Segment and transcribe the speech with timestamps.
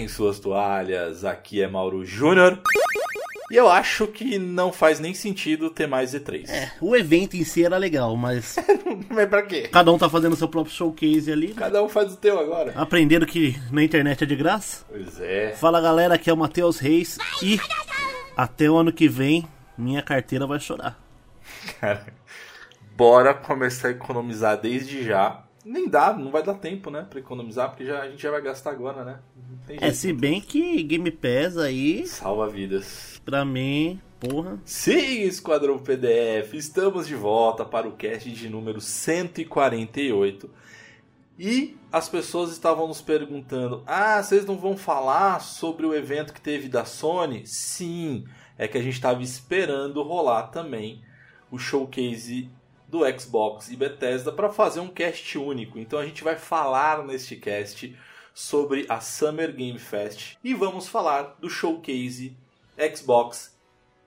[0.00, 2.58] Peguem suas toalhas, aqui é Mauro Júnior.
[3.50, 6.48] E eu acho que não faz nem sentido ter mais E3.
[6.48, 8.56] É, o evento em si era legal, mas
[9.10, 9.68] Mas pra quê?
[9.70, 11.48] cada um tá fazendo seu próprio showcase ali.
[11.48, 11.54] né?
[11.54, 12.72] Cada um faz o teu agora.
[12.76, 14.86] Aprendendo que na internet é de graça.
[14.88, 15.52] Pois é.
[15.52, 17.60] Fala galera, aqui é o Matheus Reis e
[18.34, 19.46] até o ano que vem
[19.76, 20.98] minha carteira vai chorar.
[21.78, 22.06] Cara,
[22.96, 25.44] bora começar a economizar desde já.
[25.64, 28.40] Nem dá, não vai dar tempo, né, pra economizar, porque já, a gente já vai
[28.40, 29.18] gastar agora, né?
[29.68, 33.20] É, se bem que Game Pass aí, Salva vidas.
[33.24, 34.58] pra mim, porra.
[34.64, 40.50] Sim, Esquadrão PDF, estamos de volta para o cast de número 148.
[41.38, 46.40] E as pessoas estavam nos perguntando: ah, vocês não vão falar sobre o evento que
[46.40, 47.46] teve da Sony?
[47.46, 48.24] Sim,
[48.58, 51.02] é que a gente estava esperando rolar também
[51.50, 52.50] o showcase
[52.90, 55.78] do Xbox e Bethesda para fazer um cast único.
[55.78, 57.96] Então a gente vai falar neste cast
[58.34, 62.36] sobre a Summer Game Fest e vamos falar do showcase
[62.94, 63.56] Xbox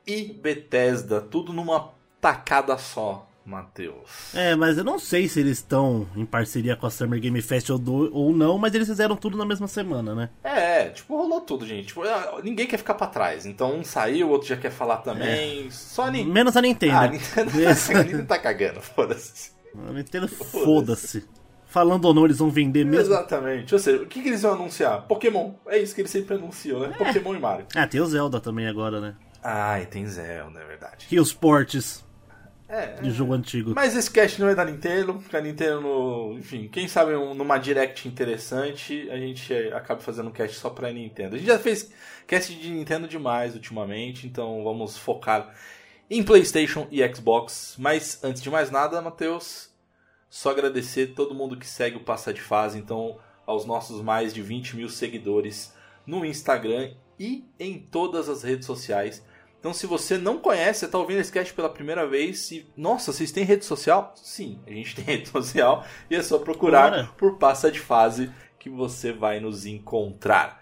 [0.05, 4.33] e Bethesda, tudo numa tacada só, Matheus.
[4.33, 7.69] É, mas eu não sei se eles estão em parceria com a Summer Game Fest
[7.69, 10.29] ou, do- ou não, mas eles fizeram tudo na mesma semana, né?
[10.43, 11.87] É, tipo, rolou tudo, gente.
[11.87, 13.45] Tipo, ah, ninguém quer ficar pra trás.
[13.45, 15.69] Então um saiu, o outro já quer falar também.
[15.71, 16.33] Só a Nintendo.
[16.33, 16.93] Menos a Nintendo.
[16.95, 19.51] Ah, a Nintendo, a Nintendo tá cagando, foda-se.
[19.87, 21.25] A Nintendo, foda-se.
[21.65, 23.01] Falando ou não, eles vão vender mesmo.
[23.13, 23.73] Exatamente.
[23.73, 25.01] Ou seja, o que, que eles vão anunciar?
[25.07, 25.53] Pokémon.
[25.67, 26.93] É isso que eles sempre anunciam, né?
[26.95, 27.65] Pokémon e Mario.
[27.75, 29.15] Ah, tem o Zelda também agora, né?
[29.43, 31.07] Ah, e tem Zelda, é verdade.
[31.11, 32.05] E os portes
[32.75, 33.73] É, de jogo antigo.
[33.75, 37.59] Mas esse cast não é da Nintendo, porque a Nintendo, enfim, quem sabe um- numa
[37.59, 41.35] direct interessante, a gente eh, acaba fazendo um cast só pra Nintendo.
[41.35, 41.91] A gente já fez
[42.25, 45.53] cast de Nintendo demais ultimamente, então vamos focar
[46.09, 47.75] em PlayStation e Xbox.
[47.77, 49.69] Mas antes de mais nada, Matheus,
[50.27, 54.41] só agradecer todo mundo que segue o Passa de Fase, então aos nossos mais de
[54.41, 55.73] 20 mil seguidores
[56.07, 59.23] no Instagram e em todas as redes sociais.
[59.63, 63.13] Então, se você não conhece, você está ouvindo esse cast pela primeira vez, e, nossa,
[63.13, 64.11] vocês têm rede social?
[64.13, 67.09] Sim, a gente tem rede social e é só procurar Bora.
[67.17, 68.29] por Passa de Fase
[68.59, 70.61] que você vai nos encontrar.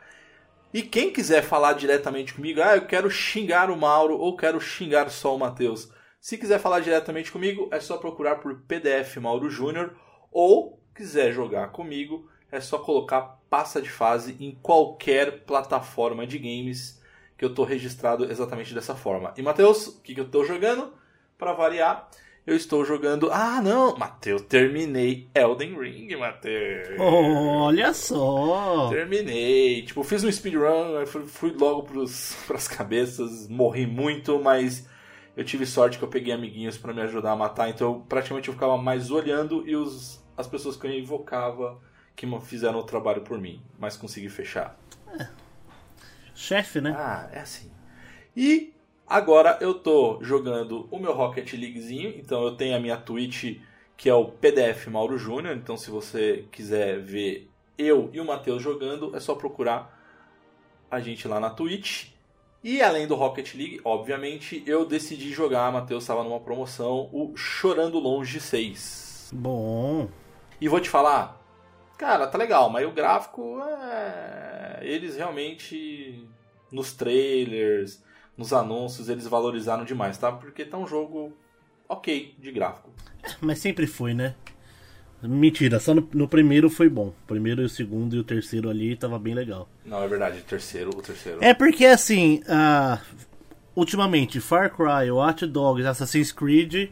[0.72, 5.10] E quem quiser falar diretamente comigo, ah, eu quero xingar o Mauro ou quero xingar
[5.10, 5.92] só o Matheus.
[6.20, 9.96] Se quiser falar diretamente comigo, é só procurar por PDF Mauro Júnior
[10.32, 17.01] ou quiser jogar comigo, é só colocar passa de fase em qualquer plataforma de games
[17.41, 19.34] que eu estou registrado exatamente dessa forma.
[19.35, 20.94] E Matheus, o que, que eu estou jogando?
[21.40, 22.07] Para variar,
[22.46, 23.31] eu estou jogando.
[23.31, 23.97] Ah, não!
[23.97, 27.00] Matheus, terminei Elden Ring, Matheus.
[27.00, 28.90] Olha só!
[28.90, 29.81] Terminei.
[29.81, 34.88] Tipo, fiz um speedrun, fui, logo pros, pras cabeças, morri muito, mas
[35.35, 38.50] eu tive sorte que eu peguei amiguinhos pra me ajudar a matar, então eu, praticamente
[38.50, 41.79] eu ficava mais olhando e os, as pessoas que eu invocava
[42.16, 44.79] que fizeram o trabalho por mim, mas consegui fechar.
[46.41, 46.94] Chefe, né?
[46.97, 47.72] Ah, é assim.
[48.35, 48.74] E
[49.07, 53.59] agora eu tô jogando o meu Rocket Leaguezinho, então eu tenho a minha Twitch
[53.96, 57.47] que é o PDF Mauro Júnior, então se você quiser ver
[57.78, 59.96] eu e o Matheus jogando, é só procurar
[60.90, 62.07] a gente lá na Twitch.
[62.63, 68.00] E além do Rocket League, obviamente, eu decidi jogar, Matheus estava numa promoção, o Chorando
[68.00, 69.29] Longe 6.
[69.34, 70.09] Bom.
[70.59, 71.40] E vou te falar,
[71.96, 74.51] cara, tá legal, mas o gráfico é.
[74.84, 76.28] Eles realmente.
[76.72, 78.02] Nos trailers,
[78.38, 80.31] nos anúncios, eles valorizaram demais, tá?
[80.31, 81.34] Porque tá um jogo
[81.88, 82.90] ok de gráfico.
[83.41, 84.35] Mas sempre foi, né?
[85.22, 87.09] Mentira, só no, no primeiro foi bom.
[87.09, 89.70] O primeiro e o segundo e o terceiro ali tava bem legal.
[89.85, 91.44] Não, é verdade, o terceiro, o terceiro.
[91.44, 93.00] É porque assim, ah,
[93.76, 96.90] ultimamente, Far Cry, Watch Dogs, Assassin's Creed,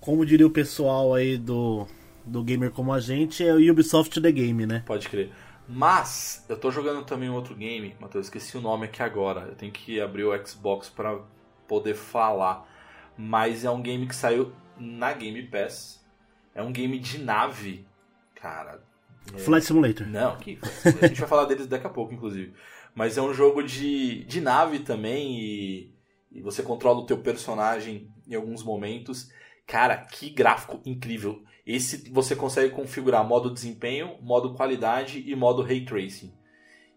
[0.00, 1.86] como diria o pessoal aí do,
[2.24, 4.84] do gamer como a gente, é o Ubisoft The Game, né?
[4.86, 5.30] Pode crer.
[5.72, 9.46] Mas, eu tô jogando também outro game, Matheus, esqueci o nome aqui agora.
[9.48, 11.18] Eu tenho que abrir o Xbox pra
[11.66, 12.68] poder falar.
[13.16, 16.04] Mas é um game que saiu na Game Pass.
[16.54, 17.86] É um game de nave.
[18.34, 18.82] Cara,
[19.38, 20.06] Flight Simulator.
[20.06, 22.52] Não, que a gente vai falar deles daqui a pouco, inclusive.
[22.94, 25.94] Mas é um jogo de, de nave também e,
[26.30, 29.30] e você controla o teu personagem em alguns momentos.
[29.66, 31.42] Cara, que gráfico incrível.
[31.66, 36.32] Esse você consegue configurar modo desempenho, modo qualidade e modo ray tracing.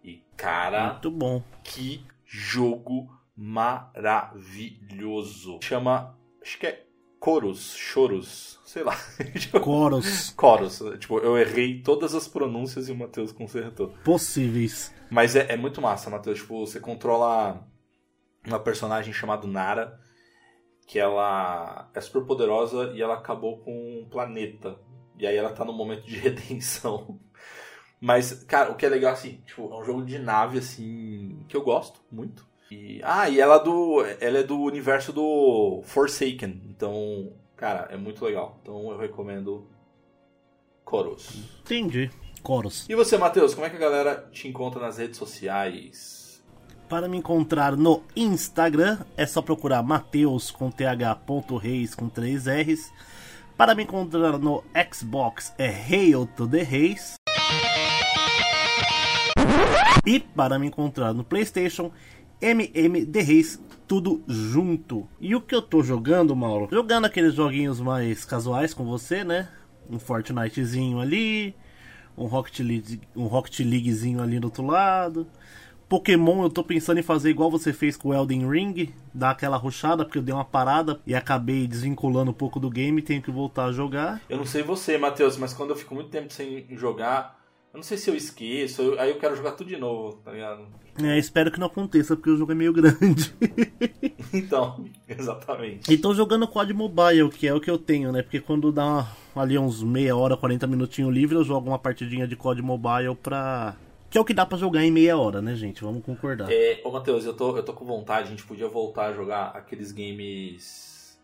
[0.04, 1.44] E cara, Muito bom.
[1.64, 3.10] que jogo
[4.36, 5.60] maravilhoso.
[5.62, 6.86] Chama, acho que é
[7.24, 8.96] Chorus, Chorus, sei lá.
[9.62, 10.82] Coros Chorus.
[11.00, 13.90] Tipo, eu errei todas as pronúncias e o Matheus consertou.
[14.04, 14.94] possíveis.
[15.10, 16.40] Mas é, é muito massa, Matheus.
[16.40, 17.66] Tipo, você controla
[18.46, 20.00] uma personagem chamada Nara,
[20.86, 24.78] que ela é super poderosa e ela acabou com um planeta.
[25.18, 27.20] E aí ela tá num momento de redenção.
[28.00, 31.56] Mas, cara, o que é legal, assim, tipo, é um jogo de nave, assim, que
[31.56, 32.48] eu gosto muito.
[32.70, 36.62] E, ah, e ela, é do, ela é do universo do Forsaken.
[36.70, 38.60] Então, cara, é muito legal.
[38.62, 39.68] Então eu recomendo
[40.84, 41.30] Coros.
[41.62, 42.12] Entendi.
[42.44, 42.88] Coros.
[42.88, 46.25] E você, Matheus, como é que a galera te encontra nas redes sociais?
[46.88, 52.94] Para me encontrar no Instagram, é só procurar Mateus com th.reis com 3 R's.
[53.58, 57.16] Para me encontrar no Xbox é Hail to the Reis.
[60.06, 61.92] E para me encontrar no PlayStation,
[62.40, 65.08] MM The Reis, tudo junto.
[65.20, 66.68] E o que eu tô jogando, Mauro?
[66.72, 69.50] Jogando aqueles joguinhos mais casuais com você, né?
[69.90, 71.56] Um Fortnitezinho ali,
[72.16, 75.26] um Rocket, League, um Rocket Leaguezinho ali do outro lado.
[75.88, 79.58] Pokémon, eu tô pensando em fazer igual você fez com o Elden Ring, dar aquela
[79.58, 83.22] ruxada, porque eu dei uma parada e acabei desvinculando um pouco do game e tenho
[83.22, 84.22] que voltar a jogar.
[84.30, 87.40] Eu não sei você, Matheus, mas quando eu fico muito tempo sem jogar,
[87.74, 90.32] eu não sei se eu esqueço, eu, aí eu quero jogar tudo de novo, tá
[90.32, 90.66] ligado?
[91.04, 93.36] É, espero que não aconteça, porque o jogo é meio grande.
[94.34, 95.92] então, exatamente.
[95.92, 98.22] E tô jogando COD Mobile, que é o que eu tenho, né?
[98.22, 99.06] Porque quando dá
[99.36, 103.76] ali uns meia hora, 40 minutinhos livre, eu jogo uma partidinha de COD Mobile pra.
[104.10, 105.84] Que é o que dá pra jogar em meia hora, né, gente?
[105.84, 106.52] Vamos concordar.
[106.52, 109.48] É, ô Matheus, eu tô, eu tô com vontade, a gente podia voltar a jogar
[109.48, 111.20] aqueles games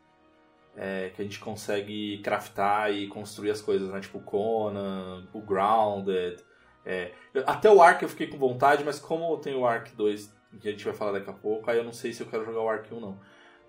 [0.76, 4.00] é, que a gente consegue craftar e construir as coisas, né?
[4.00, 6.44] Tipo Conan, o Grounded.
[6.86, 7.12] É,
[7.46, 10.68] até o Ark eu fiquei com vontade, mas como eu tenho o Ark 2, que
[10.68, 12.62] a gente vai falar daqui a pouco, aí eu não sei se eu quero jogar
[12.62, 13.20] o Ark 1 não.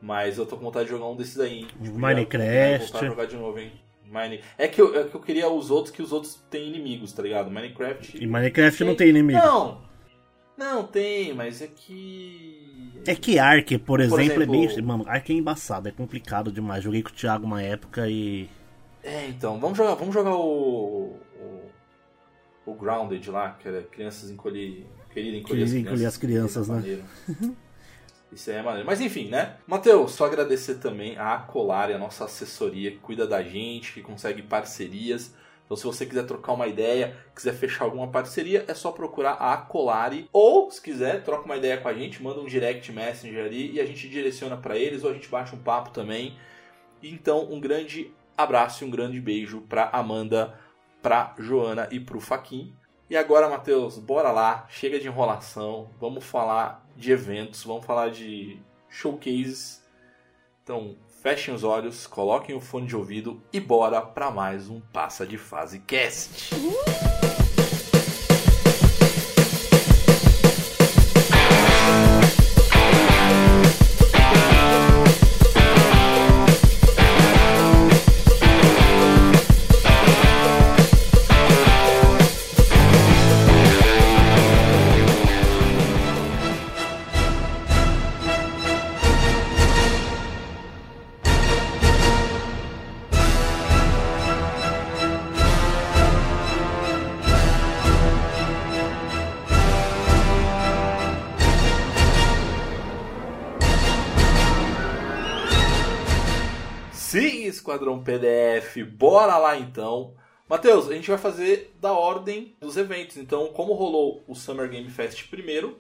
[0.01, 1.61] Mas eu tô com vontade de jogar um desses aí.
[1.61, 1.69] Hein?
[1.81, 2.91] Tipo, Minecraft.
[2.91, 3.73] Voltar a jogar de novo, hein?
[4.13, 4.41] Mine...
[4.59, 7.23] É, que eu, é que eu queria os outros, que os outros têm inimigos, tá
[7.23, 7.51] ligado?
[7.51, 8.23] Minecraft.
[8.23, 8.87] E Minecraft tem...
[8.87, 9.39] não tem inimigo.
[9.39, 9.93] Não!
[10.57, 12.93] Não, tem, mas é que.
[13.07, 14.83] É que Ark, por, por exemplo, exemplo, é bem.
[14.83, 16.85] Mano, Ark é embaçado, é complicado demais.
[16.85, 18.49] Joguei com o Thiago uma época e.
[19.03, 21.17] É, então, vamos jogar, vamos jogar o.
[21.41, 21.71] o,
[22.67, 24.87] o Grounded lá, que era crianças encolher.
[25.11, 27.03] Querida encolher, as crianças, as crianças, né?
[28.33, 28.87] Isso aí é maneiro.
[28.87, 29.57] Mas enfim, né?
[29.67, 34.43] Matheus, só agradecer também a Acolari, a nossa assessoria que cuida da gente, que consegue
[34.43, 35.35] parcerias.
[35.65, 39.53] Então, se você quiser trocar uma ideia, quiser fechar alguma parceria, é só procurar a
[39.55, 40.29] Acolari.
[40.33, 43.81] Ou, se quiser, troca uma ideia com a gente, manda um direct messenger ali e
[43.81, 46.37] a gente direciona para eles ou a gente bate um papo também.
[47.03, 50.59] Então, um grande abraço e um grande beijo para Amanda,
[51.01, 52.75] para Joana e para o Faquin.
[53.09, 58.59] E agora, Matheus, bora lá, chega de enrolação, vamos falar de eventos, vamos falar de
[58.89, 59.83] showcases.
[60.63, 65.27] Então, fechem os olhos, coloquem o fone de ouvido e bora para mais um Passa
[65.27, 66.55] de Fase Cast.
[107.15, 107.49] Uh!
[107.49, 110.15] Esquadrão PDF, bora lá então.
[110.49, 113.17] Matheus, a gente vai fazer da ordem dos eventos.
[113.17, 115.79] Então, como rolou o Summer Game Fest primeiro,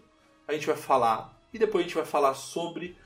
[0.48, 2.96] a gente vai falar e depois a gente vai falar sobre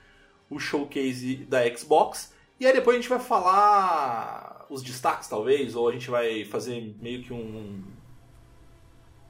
[0.49, 2.33] o showcase da Xbox.
[2.61, 6.95] E aí depois a gente vai falar os destaques, talvez, ou a gente vai fazer
[7.01, 7.83] meio que um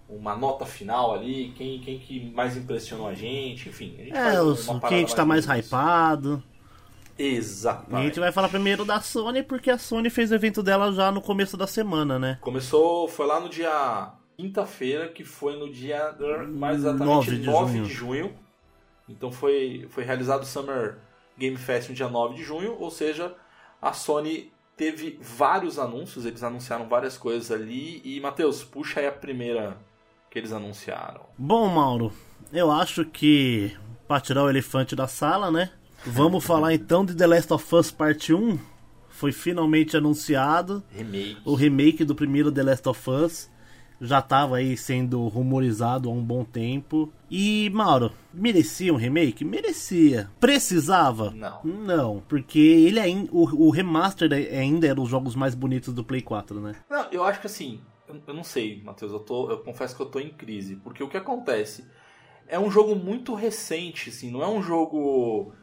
[0.08, 3.96] uma nota final ali, quem, quem que mais impressionou a gente, enfim.
[3.98, 6.42] A gente é, os, quem a gente tá mais hypado.
[7.18, 7.94] Exatamente.
[7.94, 10.92] E a gente vai falar primeiro da Sony, porque a Sony fez o evento dela
[10.92, 12.38] já no começo da semana, né?
[12.40, 16.14] Começou, foi lá no dia quinta-feira, que foi no dia
[16.48, 17.84] mais exatamente 9 de, 9 junho.
[17.84, 18.34] de junho.
[19.08, 20.98] Então foi, foi realizado o Summer
[21.38, 23.34] Game Fest no dia 9 de junho, ou seja,
[23.80, 28.00] a Sony teve vários anúncios, eles anunciaram várias coisas ali.
[28.04, 29.78] E, Matheus, puxa aí a primeira
[30.30, 31.22] que eles anunciaram.
[31.38, 32.12] Bom, Mauro,
[32.52, 33.74] eu acho que,
[34.06, 35.70] para tirar o elefante da sala, né?
[36.04, 38.58] Vamos falar então de The Last of Us Part 1.
[39.08, 40.82] Foi finalmente anunciado.
[40.90, 41.38] Remake.
[41.44, 43.50] O remake do primeiro The Last of Us.
[43.98, 47.10] Já estava aí sendo rumorizado há um bom tempo.
[47.30, 49.42] E, Mauro, merecia um remake?
[49.42, 50.30] Merecia.
[50.38, 51.30] Precisava?
[51.30, 51.60] Não.
[51.64, 56.20] Não, porque ele ainda, o, o remaster ainda era os jogos mais bonitos do Play
[56.20, 56.74] 4, né?
[56.90, 60.02] Não, eu acho que assim, eu, eu não sei, Matheus, eu, tô, eu confesso que
[60.02, 60.76] eu tô em crise.
[60.76, 61.86] Porque o que acontece
[62.46, 65.54] é um jogo muito recente, assim, não é um jogo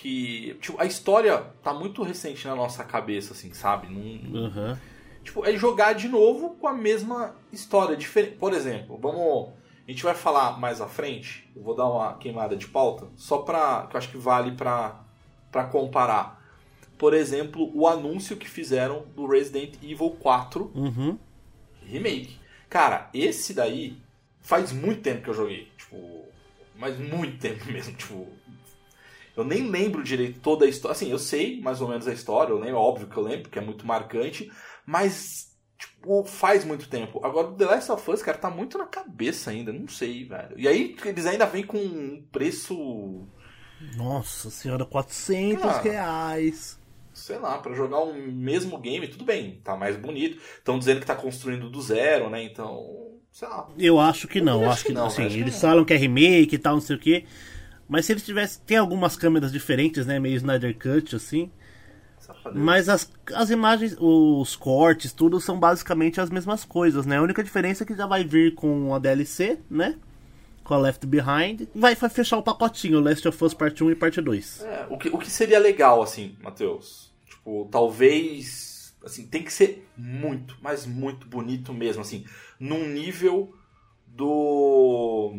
[0.00, 0.56] que.
[0.60, 3.86] Tipo, a história tá muito recente na nossa cabeça, assim, sabe?
[3.88, 4.00] Não,
[4.44, 4.76] uhum.
[5.22, 7.96] tipo, é jogar de novo com a mesma história.
[7.96, 8.36] Diferente.
[8.36, 9.50] Por exemplo, vamos.
[9.86, 11.50] A gente vai falar mais à frente.
[11.54, 13.86] Eu vou dar uma queimada de pauta, só pra.
[13.88, 15.00] que eu acho que vale pra,
[15.52, 16.40] pra comparar.
[16.96, 21.18] Por exemplo, o anúncio que fizeram do Resident Evil 4 Uhum.
[21.86, 22.38] Remake.
[22.68, 23.96] Cara, esse daí
[24.40, 25.70] faz muito tempo que eu joguei.
[25.76, 26.24] Tipo,
[26.78, 27.94] mas muito tempo mesmo.
[27.96, 28.28] Tipo,
[29.40, 30.92] eu nem lembro direito toda a história.
[30.92, 33.58] Assim, eu sei mais ou menos a história, eu lembro, óbvio que eu lembro, porque
[33.58, 34.50] é muito marcante,
[34.86, 37.20] mas, tipo, faz muito tempo.
[37.24, 40.54] Agora, o The Last of Us, cara, tá muito na cabeça ainda, não sei, velho.
[40.58, 43.26] E aí, eles ainda vêm com um preço,
[43.96, 45.80] Nossa senhora, 400 Ah.
[45.80, 46.78] reais.
[47.12, 50.40] sei lá, pra jogar um mesmo game, tudo bem, tá mais bonito.
[50.58, 52.42] Estão dizendo que tá construindo do zero, né?
[52.44, 53.68] Então, sei lá.
[53.78, 55.06] Eu acho que não, Eu acho que não.
[55.06, 55.60] Assim, acho que eles não.
[55.60, 57.26] falam que é remake e tal, não sei o que.
[57.90, 58.62] Mas se eles tivessem.
[58.64, 60.20] Tem algumas câmeras diferentes, né?
[60.20, 61.50] Meio Snyder Cut, assim.
[62.54, 67.18] Mas as, as imagens, os cortes, tudo são basicamente as mesmas coisas, né?
[67.18, 69.98] A única diferença é que já vai vir com a DLC, né?
[70.62, 71.62] Com a Left Behind.
[71.74, 74.62] Vai, vai fechar o pacotinho, Last of Us Parte 1 e Parte 2.
[74.62, 77.12] É, o, que, o que seria legal, assim, Matheus?
[77.28, 78.94] Tipo, talvez.
[79.04, 82.24] Assim, tem que ser muito, mas muito bonito mesmo, assim.
[82.60, 83.52] Num nível
[84.06, 85.34] do.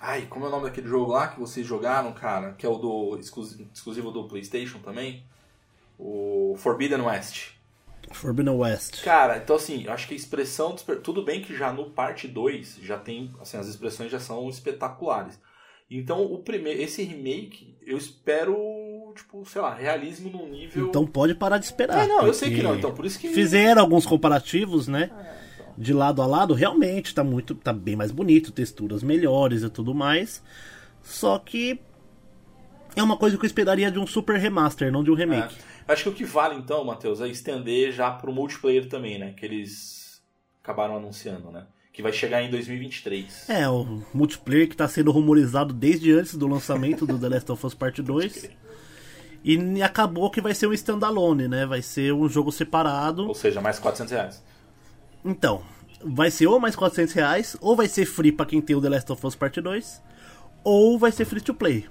[0.00, 2.52] Ai, como é o nome daquele jogo lá que vocês jogaram, cara?
[2.52, 5.22] Que é o do exclusi- exclusivo do PlayStation também?
[5.98, 7.50] O Forbidden West.
[8.12, 9.02] Forbidden West.
[9.04, 10.74] Cara, então assim, eu acho que a expressão.
[11.04, 13.30] Tudo bem que já no parte 2 já tem.
[13.40, 15.38] Assim, as expressões já são espetaculares.
[15.90, 16.80] Então, o primeiro.
[16.80, 19.12] Esse remake, eu espero.
[19.14, 20.86] Tipo, sei lá, realismo num nível.
[20.88, 22.04] Então pode parar de esperar.
[22.04, 23.28] É, não, eu sei que não, então por isso que.
[23.28, 25.10] Fizeram alguns comparativos, né?
[25.12, 25.49] É.
[25.80, 27.54] De lado a lado, realmente tá muito.
[27.54, 30.42] tá bem mais bonito, texturas melhores e tudo mais.
[31.02, 31.80] Só que.
[32.94, 35.56] É uma coisa que eu esperaria de um super remaster, não de um remake.
[35.88, 35.92] É.
[35.92, 39.32] Acho que o que vale então, Matheus, é estender já pro multiplayer também, né?
[39.34, 40.20] Que eles
[40.62, 41.64] acabaram anunciando, né?
[41.94, 43.48] Que vai chegar em 2023.
[43.48, 47.66] É, o multiplayer que tá sendo rumorizado desde antes do lançamento do The Last of
[47.66, 48.50] Us Part 2.
[49.42, 51.64] E acabou que vai ser um standalone, né?
[51.64, 53.26] Vai ser um jogo separado.
[53.26, 54.49] Ou seja, mais 400 reais.
[55.24, 55.62] Então,
[56.04, 58.88] vai ser ou mais 400 reais, ou vai ser free pra quem tem o The
[58.88, 60.02] Last of Us Part 2,
[60.64, 61.86] ou vai ser free to play,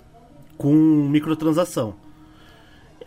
[0.58, 1.96] com microtransação.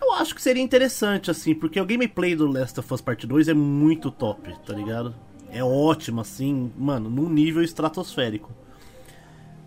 [0.01, 3.49] Eu acho que seria interessante, assim, porque o gameplay do Last of Us Part 2
[3.49, 5.15] é muito top, tá ligado?
[5.49, 8.51] É ótimo, assim, mano, num nível estratosférico.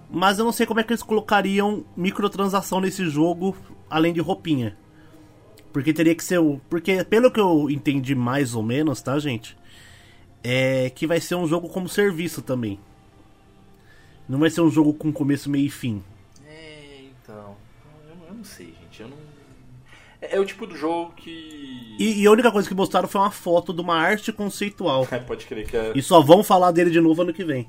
[0.10, 3.56] Mas eu não sei como é que eles colocariam microtransação nesse jogo,
[3.90, 4.78] além de roupinha.
[5.72, 6.60] Porque teria que ser o.
[6.70, 9.58] Porque, pelo que eu entendi mais ou menos, tá, gente?
[10.48, 12.80] É que vai ser um jogo como serviço também.
[14.30, 16.04] Não vai ser um jogo com começo, meio e fim.
[16.48, 17.56] É, então.
[18.08, 19.02] Eu, eu não sei, gente.
[19.02, 19.18] Eu não.
[20.22, 21.96] É, é o tipo do jogo que.
[22.00, 25.08] E, e a única coisa que mostraram foi uma foto de uma arte conceitual.
[25.12, 25.94] É, pode crer que é.
[25.96, 27.68] E só vão falar dele de novo ano que vem.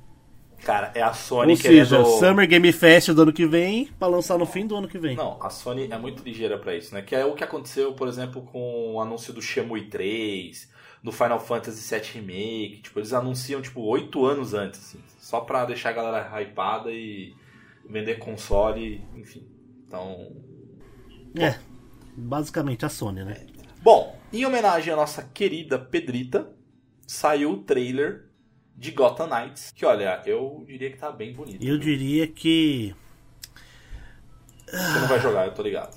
[0.62, 1.86] Cara, é a Sony Ou querendo.
[1.86, 4.98] seja, Summer Game Fest do ano que vem, pra lançar no fim do ano que
[4.98, 5.14] vem.
[5.16, 7.02] Não, a Sony é muito ligeira pra isso, né?
[7.02, 10.68] Que é o que aconteceu, por exemplo, com o anúncio do Shenmue 3,
[11.02, 12.80] do Final Fantasy VII Remake.
[12.82, 15.02] Tipo, eles anunciam, tipo, oito anos antes, assim.
[15.18, 17.34] Só pra deixar a galera hypada e
[17.88, 19.46] vender console, enfim.
[19.86, 20.32] Então...
[21.38, 21.58] É,
[22.16, 23.46] basicamente a Sony, né?
[23.82, 26.50] Bom, em homenagem à nossa querida Pedrita,
[27.06, 28.26] saiu o trailer
[28.76, 29.72] de Gotham Knights.
[29.74, 31.64] Que, olha, eu diria que tá bem bonito.
[31.64, 32.94] Eu diria que.
[34.66, 35.96] Você não vai jogar, eu tô ligado.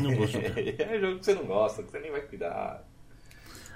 [0.00, 0.56] Não vou jogar.
[0.58, 2.82] é jogo que você não gosta, que você nem vai cuidar.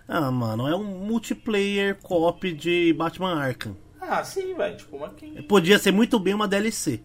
[0.09, 3.77] Ah, mano, é um multiplayer co-op de Batman Arkham.
[4.01, 4.77] Ah, sim, velho.
[4.77, 5.43] Tipo, mas quem...
[5.43, 7.03] Podia ser muito bem uma DLC.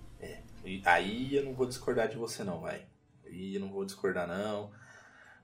[0.65, 2.85] E Aí eu não vou discordar de você não, vai.
[3.25, 4.71] Aí eu não vou discordar não.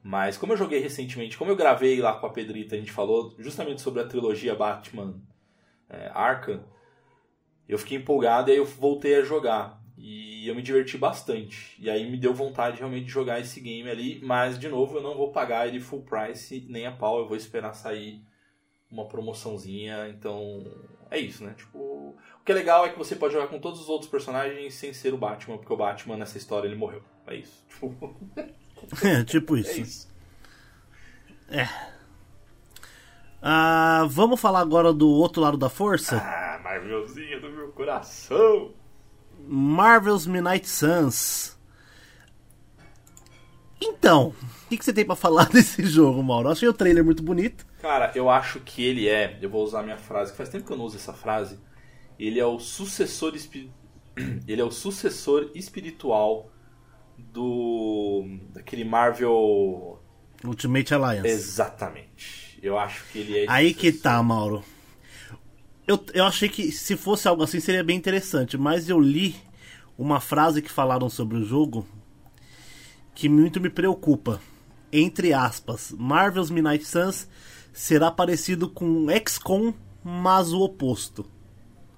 [0.02, 3.36] Mas como eu joguei recentemente, como eu gravei lá com a Pedrita, a gente falou
[3.38, 5.22] justamente sobre a trilogia Batman
[5.90, 6.64] é, Arkham,
[7.68, 9.79] eu fiquei empolgado e aí eu voltei a jogar.
[10.02, 11.76] E eu me diverti bastante.
[11.78, 14.20] E aí me deu vontade realmente de jogar esse game ali.
[14.24, 17.20] Mas, de novo, eu não vou pagar ele full price nem a pau.
[17.20, 18.22] Eu vou esperar sair
[18.90, 20.08] uma promoçãozinha.
[20.08, 20.66] Então,
[21.12, 21.54] é isso, né?
[21.58, 24.74] Tipo, o que é legal é que você pode jogar com todos os outros personagens
[24.74, 27.04] sem ser o Batman, porque o Batman nessa história ele morreu.
[27.28, 27.66] É isso.
[28.80, 29.82] Tipo, É, tipo é isso.
[29.82, 30.10] isso.
[33.42, 36.18] Ah, vamos falar agora do outro lado da força?
[36.18, 38.74] Ah, Marvelzinha do meu coração.
[39.50, 41.58] Marvel's Midnight Suns.
[43.82, 46.48] Então, o que, que você tem pra falar desse jogo, Mauro?
[46.48, 47.66] Eu achei o trailer muito bonito.
[47.82, 50.66] Cara, eu acho que ele é, eu vou usar a minha frase, que faz tempo
[50.66, 51.60] que eu não uso essa frase.
[52.20, 53.72] Ele é o sucessor espi...
[54.48, 56.52] ele é o sucessor espiritual
[57.18, 60.00] do daquele Marvel
[60.46, 61.28] Ultimate Alliance.
[61.28, 62.60] Exatamente.
[62.62, 63.46] Eu acho que ele é.
[63.48, 64.64] Aí que tá, Mauro.
[65.90, 69.36] Eu, eu achei que se fosse algo assim seria bem interessante, mas eu li
[69.98, 71.84] uma frase que falaram sobre o jogo
[73.16, 74.40] que muito me preocupa.
[74.94, 77.28] Entre aspas, Marvel's Midnight Suns
[77.74, 81.26] será parecido com XCOM, mas o oposto.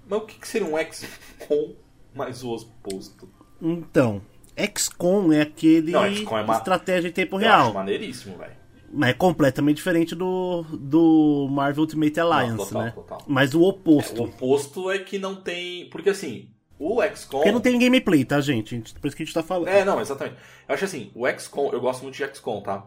[0.07, 1.75] Mas o que, seria um XCOM
[2.15, 3.29] mais o oposto?
[3.61, 4.21] Então,
[4.55, 7.61] XCOM é aquele Não, XCOM é uma- estratégia em tempo Eu real.
[7.65, 8.60] acho maneiríssimo, velho.
[8.93, 12.91] Mas é completamente diferente do, do Marvel Ultimate Alliance, total, né?
[12.91, 13.21] total.
[13.27, 14.23] Mas o oposto.
[14.23, 15.89] O oposto é que não tem.
[15.89, 17.39] Porque assim, o XCOM.
[17.39, 18.83] Porque não tem gameplay, tá, gente?
[18.99, 19.67] Por isso que a gente tá falando.
[19.67, 20.37] É, não, exatamente.
[20.67, 22.85] Eu acho assim, o XCOM, eu gosto muito de XCOM, tá?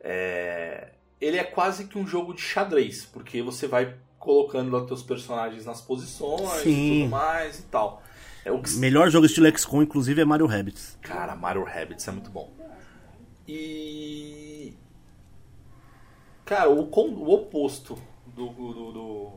[0.00, 0.88] É,
[1.20, 5.02] Ele é quase que um jogo de xadrez, porque você vai colocando lá os teus
[5.02, 6.98] personagens nas posições e Sim.
[7.02, 8.02] tudo mais e tal.
[8.44, 8.74] É o que...
[8.76, 10.98] Melhor jogo estilo XCOM, inclusive, é Mario Rabbids.
[11.02, 12.50] Cara, Mario Rabbids é muito bom.
[13.46, 14.53] E.
[16.44, 17.96] Cara, o, o oposto
[18.34, 18.48] do.
[18.48, 19.32] do, do-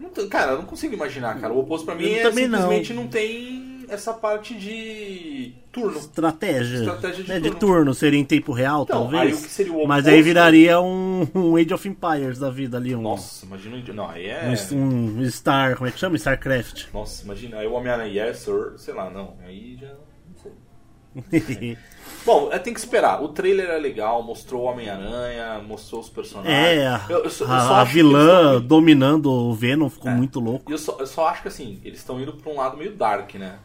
[0.00, 1.52] Não cara, eu não consigo imaginar, cara.
[1.52, 2.58] O oposto pra mim Eu é também não.
[2.60, 3.06] simplesmente não.
[3.08, 5.98] tem essa parte de turno.
[5.98, 6.78] Estratégia.
[6.78, 7.50] Estratégia de né, turno.
[7.54, 9.22] de turno, seria em tempo real, Então, talvez.
[9.22, 12.48] aí o que seria o Mas oposto- aí viraria um, um Age of Empires da
[12.50, 12.94] vida ali.
[12.94, 13.76] Um, Nossa, imagina.
[13.76, 14.54] um- Não, aí é.
[14.72, 16.16] um, um Star, como é que chama?
[16.16, 16.86] StarCraft.
[16.94, 17.58] Nossa, imagina.
[17.58, 18.72] Aí o Homem-Aranha, yes, sir.
[18.78, 19.36] Sei lá, não.
[19.44, 19.88] Aí já.
[19.92, 21.76] Não sei.
[22.24, 23.22] Bom, é, tem que esperar.
[23.22, 26.54] O trailer é legal, mostrou o Homem-Aranha, mostrou os personagens.
[26.54, 30.14] é, a, Eu- eu eu a- a vilã dominando o Venom ficou É.
[30.14, 30.70] muito louco.
[30.72, 33.34] Eu só, eu só acho que assim, eles estão indo pra um lado meio dark,
[33.34, 33.58] né?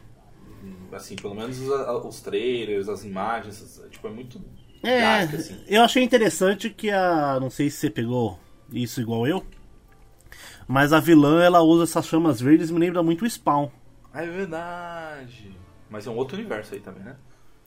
[0.92, 1.70] Assim, pelo menos os,
[2.06, 4.42] os trailers, as imagens, tipo, é muito
[4.84, 5.58] É, dark, assim.
[5.68, 7.40] eu achei interessante que a.
[7.40, 8.40] Não sei se você pegou
[8.74, 9.46] isso igual eu.
[10.68, 13.70] Mas a vilã ela usa essas chamas verdes, me lembra muito o Spawn.
[14.14, 15.52] Ah, é verdade.
[15.90, 17.16] Mas é um outro universo aí também, né?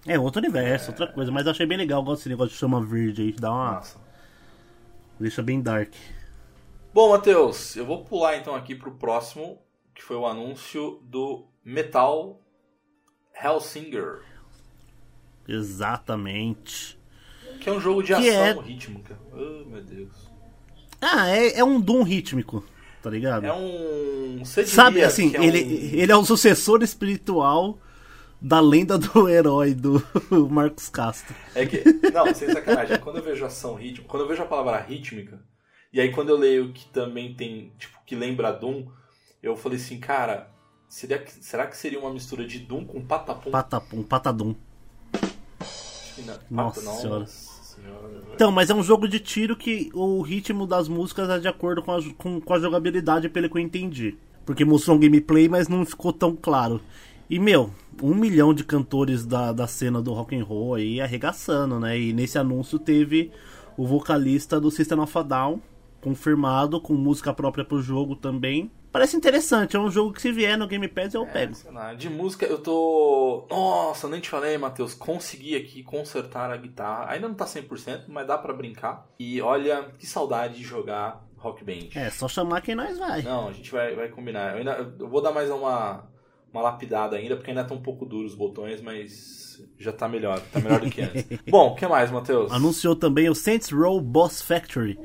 [0.06, 1.30] É outro universo, outra coisa.
[1.30, 3.52] Mas eu achei bem legal, eu gosto desse negócio de chama verde aí, que dá
[3.52, 3.72] uma.
[3.74, 3.98] Massa.
[5.20, 5.92] Deixa bem dark.
[6.92, 9.58] Bom, Matheus, eu vou pular então aqui pro próximo,
[9.94, 12.40] que foi o anúncio do Metal
[13.42, 14.20] Hellsinger,
[15.48, 16.98] Exatamente.
[17.60, 19.18] que é um jogo de Que ação é- rítmica.
[19.32, 20.10] Oh, meu Deus.
[21.00, 22.64] Ah, é, é um Doom rítmico,
[23.02, 23.44] tá ligado?
[23.46, 24.40] É um.
[24.44, 27.78] Você Sabe assim, que é ele, um- ele é o sucessor espiritual
[28.42, 30.02] da lenda do herói do
[30.50, 31.34] Marcos Castro.
[31.54, 34.80] É que, não, sem sacanagem, quando eu vejo ação rítmica, quando eu vejo a palavra
[34.80, 35.40] rítmica,
[35.92, 38.86] e aí quando eu leio que também tem, tipo, que lembra Doom,
[39.42, 40.50] eu falei assim, cara,
[40.88, 43.50] seria, será que seria uma mistura de Doom com Patapum?
[43.50, 44.54] Patapum, patadum.
[46.26, 46.34] Não.
[46.50, 47.26] Nossa Pata- senhora.
[47.26, 48.24] senhora, velho.
[48.34, 51.82] Então, mas é um jogo de tiro que o ritmo das músicas é de acordo
[51.82, 54.16] com a, com, com a jogabilidade, pelo que eu entendi.
[54.44, 56.80] Porque mostrou um gameplay, mas não ficou tão claro.
[57.32, 57.70] E, meu,
[58.02, 61.98] um milhão de cantores da, da cena do rock and roll aí arregaçando, né?
[61.98, 63.32] E nesse anúncio teve
[63.74, 65.62] o vocalista do System of a Down,
[66.02, 68.70] confirmado, com música própria pro jogo também.
[68.92, 71.54] Parece interessante, é um jogo que se vier no Game Pass eu pego.
[71.54, 73.46] Sei lá, de música eu tô.
[73.48, 74.92] Nossa, nem te falei, Matheus.
[74.92, 77.12] Consegui aqui consertar a guitarra.
[77.12, 79.06] Ainda não tá 100%, mas dá pra brincar.
[79.18, 81.88] E olha, que saudade de jogar Rock Band.
[81.94, 83.22] É, só chamar quem nós vai.
[83.22, 84.52] Não, a gente vai, vai combinar.
[84.52, 86.11] Eu, ainda, eu vou dar mais uma,
[86.52, 90.40] uma lapidada ainda, porque ainda tá um pouco duro os botões, mas já tá melhor.
[90.52, 91.24] Tá melhor do que antes.
[91.48, 92.52] Bom, o que mais, Matheus?
[92.52, 94.98] anunciou também o Saints Row Boss Factory,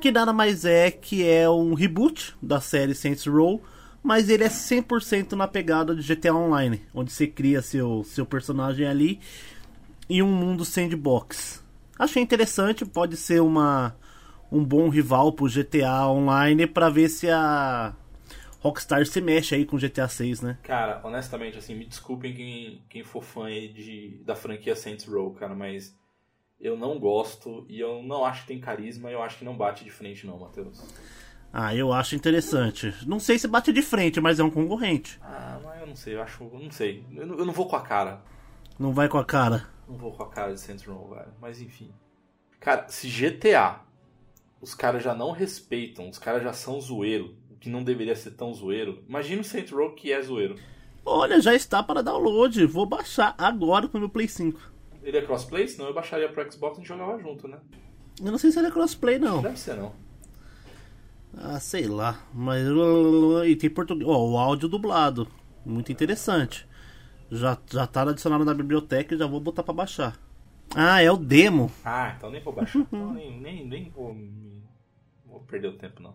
[0.00, 3.62] que nada mais é que é um reboot da série Saints Row,
[4.02, 8.86] mas ele é 100% na pegada de GTA Online, onde você cria seu, seu personagem
[8.86, 9.20] ali
[10.10, 11.62] em um mundo sandbox.
[11.98, 13.94] Achei interessante, pode ser uma
[14.50, 17.94] um bom rival pro GTA Online pra ver se a
[18.62, 20.58] Rockstar se mexe aí com GTA 6, né?
[20.62, 25.34] Cara, honestamente, assim, me desculpem quem, quem for fã aí de, da franquia Saints Row,
[25.34, 25.98] cara, mas
[26.60, 29.56] eu não gosto e eu não acho que tem carisma e eu acho que não
[29.56, 30.80] bate de frente não, Matheus.
[31.52, 32.94] Ah, eu acho interessante.
[33.04, 35.18] Não sei se bate de frente, mas é um concorrente.
[35.20, 37.04] Ah, mas eu não sei, eu acho, eu não sei.
[37.16, 38.22] Eu não, eu não vou com a cara.
[38.78, 39.66] Não vai com a cara.
[39.88, 41.34] Não vou com a cara de Saints Row, velho.
[41.40, 41.92] Mas enfim.
[42.60, 43.80] Cara, se GTA
[44.62, 48.52] os caras já não respeitam, os caras já são zoeiro, que não deveria ser tão
[48.52, 50.56] zoeiro, imagina o Saints Row que é zoeiro.
[51.06, 52.66] Olha, já está para download.
[52.66, 54.60] Vou baixar agora pro meu Play 5.
[55.00, 55.68] Ele é crossplay?
[55.68, 57.58] Senão eu baixaria pro Xbox e jogava junto, né?
[58.20, 59.42] Eu não sei se ele é crossplay, não.
[59.42, 59.92] Deve ser não.
[61.36, 62.20] Ah, sei lá.
[62.34, 62.62] Mas.
[63.46, 64.08] E tem português.
[64.08, 65.28] Ó, o áudio dublado.
[65.64, 66.66] Muito interessante.
[67.30, 70.18] Já, já tá adicionado na biblioteca e já vou botar pra baixar.
[70.74, 71.70] Ah, é o demo.
[71.84, 72.80] Ah, então nem vou baixar.
[72.92, 74.16] Então nem, nem, nem vou,
[75.24, 76.14] vou perder o tempo, não.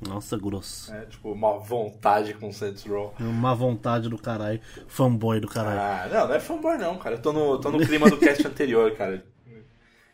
[0.00, 0.92] Nossa, grosso.
[0.92, 3.14] É tipo uma vontade com Saints Row.
[3.18, 4.60] Uma vontade do caralho.
[4.86, 5.80] Fanboy do caralho.
[5.80, 7.16] Ah, não, não é fanboy não, cara.
[7.16, 9.24] Eu tô no, tô no clima do cast anterior, cara.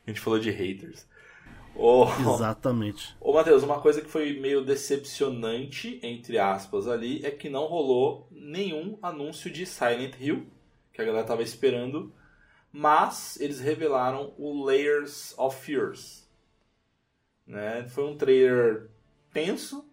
[0.07, 1.07] A gente falou de haters.
[1.75, 3.16] Ô, Exatamente.
[3.21, 8.29] ô Matheus, uma coisa que foi meio decepcionante, entre aspas, ali, é que não rolou
[8.31, 10.47] nenhum anúncio de Silent Hill,
[10.93, 12.12] que a galera tava esperando,
[12.73, 16.29] mas eles revelaram o Layers of Fears.
[17.47, 17.87] Né?
[17.88, 18.90] Foi um trailer
[19.33, 19.85] tenso,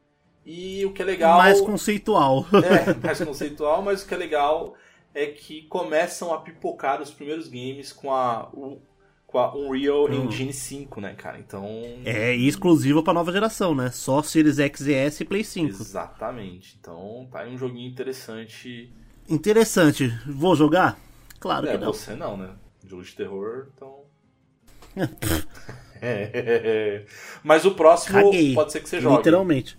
[0.45, 1.37] e o que é legal...
[1.37, 2.45] Mais conceitual.
[2.63, 4.75] É, mais conceitual, mas o que é legal
[5.13, 8.81] é que começam a pipocar os primeiros games com a, o-
[9.25, 10.25] com a Unreal Hum.
[10.25, 11.37] Engine 5, né, cara?
[11.39, 11.67] Então.
[12.05, 13.91] É exclusivo pra nova geração, né?
[13.91, 15.69] Só Series X e S e Play 5.
[15.81, 16.77] Exatamente.
[16.79, 18.89] Então tá aí um joguinho interessante.
[19.27, 20.07] Interessante.
[20.25, 20.97] Vou jogar?
[21.39, 21.91] Claro é, que não.
[21.93, 22.51] você não, né?
[22.85, 24.05] Jogo de terror, então.
[27.43, 28.53] Mas o próximo Caguei.
[28.53, 29.17] pode ser que você jogue.
[29.17, 29.77] Literalmente.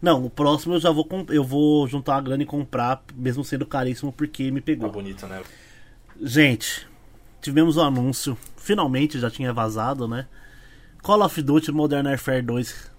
[0.00, 3.66] Não, o próximo eu já vou eu vou juntar a grana e comprar, mesmo sendo
[3.66, 4.90] caríssimo, porque me Tá pegou.
[4.90, 5.42] bonito, né?
[6.22, 6.86] Gente,
[7.40, 10.26] tivemos o anúncio, finalmente já tinha vazado, né?
[11.02, 12.90] Call of Duty Modern Warfare 2.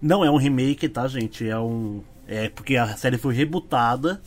[0.00, 1.48] Não é um remake, tá, gente?
[1.48, 2.02] É um.
[2.26, 4.20] É porque a série foi rebootada,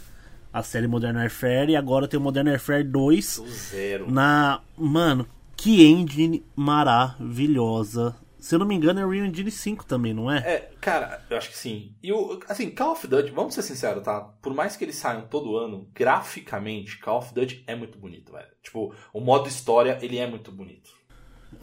[0.53, 4.11] a série Modern Warfare, e agora tem o Modern Warfare 2 Do zero.
[4.11, 4.61] na.
[4.77, 5.27] Mano,
[5.57, 8.15] que engine maravilhosa.
[8.39, 10.37] Se eu não me engano, é Real Engine 5 também, não é?
[10.37, 11.95] É, cara, eu acho que sim.
[12.01, 14.21] E o, assim, Call of Duty, vamos ser sinceros, tá?
[14.21, 18.47] Por mais que eles saiam todo ano, graficamente, Call of Duty é muito bonito, velho.
[18.63, 20.91] Tipo, o modo história, ele é muito bonito.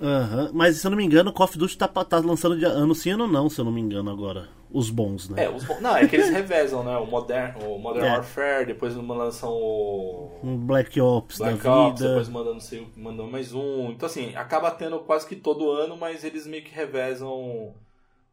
[0.00, 0.50] Aham.
[0.52, 3.10] Mas se eu não me engano, Call of Duty tá, tá lançando de ano sim
[3.10, 4.48] ano não, se eu não me engano agora.
[4.74, 5.44] Os bons, né?
[5.44, 6.96] É, os, bons- não, é que eles revezam, né?
[6.96, 8.10] O Modern, o Modern É.
[8.10, 12.08] Warfare, depois lançam o Um Black Ops Black da Ops, vida.
[12.08, 13.90] depois mandam, sei, mandam mais um.
[13.92, 17.72] Então, assim, acaba tendo quase que todo ano, mas eles meio que revezam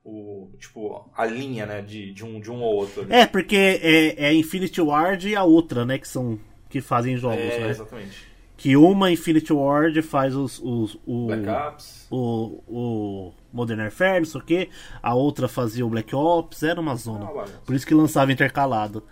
[0.04, 1.82] o, tipo, a linha, né?
[1.82, 3.06] De, de, um, de um ou outro.
[3.08, 6.00] É, porque é, é Infinity Ward e a outra, né?
[6.00, 6.40] Que são.
[6.70, 7.70] Que fazem jogos, É, né?
[7.70, 8.31] exatamente.
[8.62, 10.60] Que uma Infinity Ward faz os.
[10.60, 12.08] os o, Black Ops.
[12.12, 14.70] o, o Modern Warfare, não sei o que.
[15.02, 17.26] A outra fazia o Black Ops, era uma zona.
[17.26, 17.46] Ah.
[17.66, 19.04] Por isso que lançava intercalado.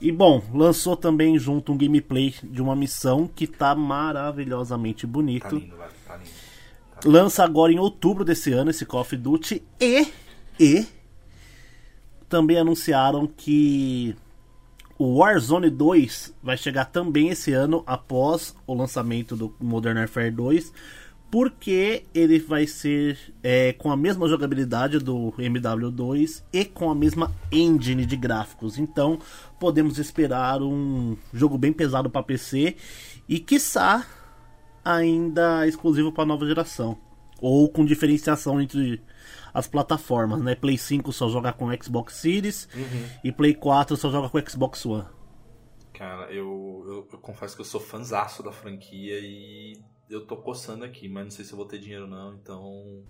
[0.00, 5.54] E bom, lançou também junto um gameplay de uma missão que tá maravilhosamente Tá bonito.
[5.56, 5.90] lindo, velho.
[6.06, 6.30] Tá lindo.
[7.04, 10.06] Lança agora em outubro desse ano esse Call of Duty e
[10.58, 10.86] e
[12.28, 14.16] também anunciaram que
[14.98, 20.72] o Warzone 2 vai chegar também esse ano após o lançamento do Modern Warfare 2,
[21.30, 27.32] porque ele vai ser é, com a mesma jogabilidade do MW2 e com a mesma
[27.50, 28.78] engine de gráficos.
[28.78, 29.18] Então
[29.58, 32.76] podemos esperar um jogo bem pesado para PC
[33.28, 34.06] e quiçá
[34.84, 36.96] ainda exclusivo para nova geração
[37.40, 39.02] ou com diferenciação entre
[39.54, 40.56] as plataformas, né?
[40.56, 42.68] Play 5 só joga com Xbox Series
[43.22, 45.06] e Play 4 só joga com Xbox One.
[45.92, 50.84] Cara, eu, eu, eu confesso que eu sou fanzaço da franquia e eu tô coçando
[50.84, 53.04] aqui, mas não sei se eu vou ter dinheiro não, então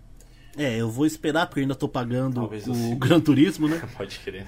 [0.57, 2.95] É, eu vou esperar porque eu ainda tô pagando Talvez o.
[2.97, 3.81] Gran Turismo, né?
[3.97, 4.47] pode querer.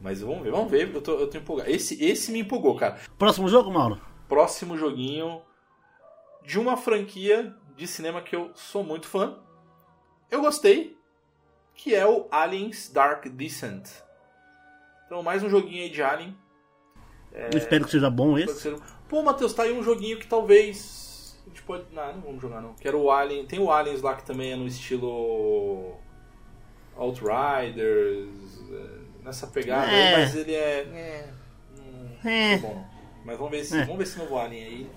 [0.00, 1.70] Mas vamos ver, vamos ver, eu tô, eu tô empolgado.
[1.70, 2.98] Esse, esse me empolgou, cara.
[3.16, 4.00] Próximo jogo, Mauro?
[4.28, 5.40] Próximo joguinho
[6.44, 9.38] de uma franquia de cinema que eu sou muito fã.
[10.30, 10.96] Eu gostei,
[11.74, 13.88] que é o Aliens Dark Descent.
[15.06, 16.36] Então, mais um joguinho aí de Alien.
[17.32, 18.74] Eu espero que seja bom esse.
[19.08, 21.36] Pô, Matheus, tá aí um joguinho que talvez.
[21.44, 21.84] A gente pode.
[21.92, 22.74] Não, não vamos jogar não.
[22.74, 23.44] Quero o Alien.
[23.46, 25.96] Tem o Aliens lá que também é no estilo.
[26.96, 28.28] Outriders.
[28.72, 30.18] é, Nessa pegada aí, É.
[30.18, 30.78] mas ele é.
[30.80, 31.28] É.
[32.22, 32.58] Não, É.
[32.58, 32.84] bom.
[33.24, 33.80] Mas vamos ver, se, É.
[33.80, 34.90] vamos ver esse novo Alien aí.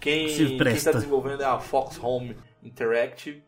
[0.00, 0.92] Quem, Se quem presta.
[0.92, 3.42] tá desenvolvendo é a Fox Home Interactive.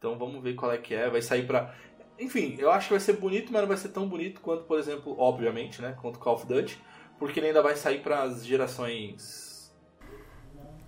[0.00, 1.10] Então vamos ver qual é que é.
[1.10, 1.74] Vai sair pra.
[2.18, 4.78] Enfim, eu acho que vai ser bonito, mas não vai ser tão bonito quanto, por
[4.78, 5.94] exemplo, obviamente, né?
[6.00, 6.78] Quanto Call of Duty.
[7.18, 9.70] Porque ele ainda vai sair para as gerações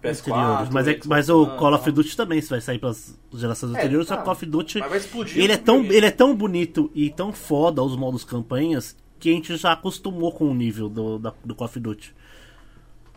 [0.03, 0.31] PS4.
[0.33, 0.69] Anteriores.
[0.71, 1.93] Mas, é, mas o Call of.
[1.93, 4.21] Duty também vai sair para as gerações É, anteriores, só tá.
[4.23, 5.39] que Call of Duty Mas vai explodir.
[5.45, 9.33] ele é tão ele é tão bonito e tão foda os modos campanhas que a
[9.33, 12.15] gente já acostumou com o nível do, da- do Call of Duty.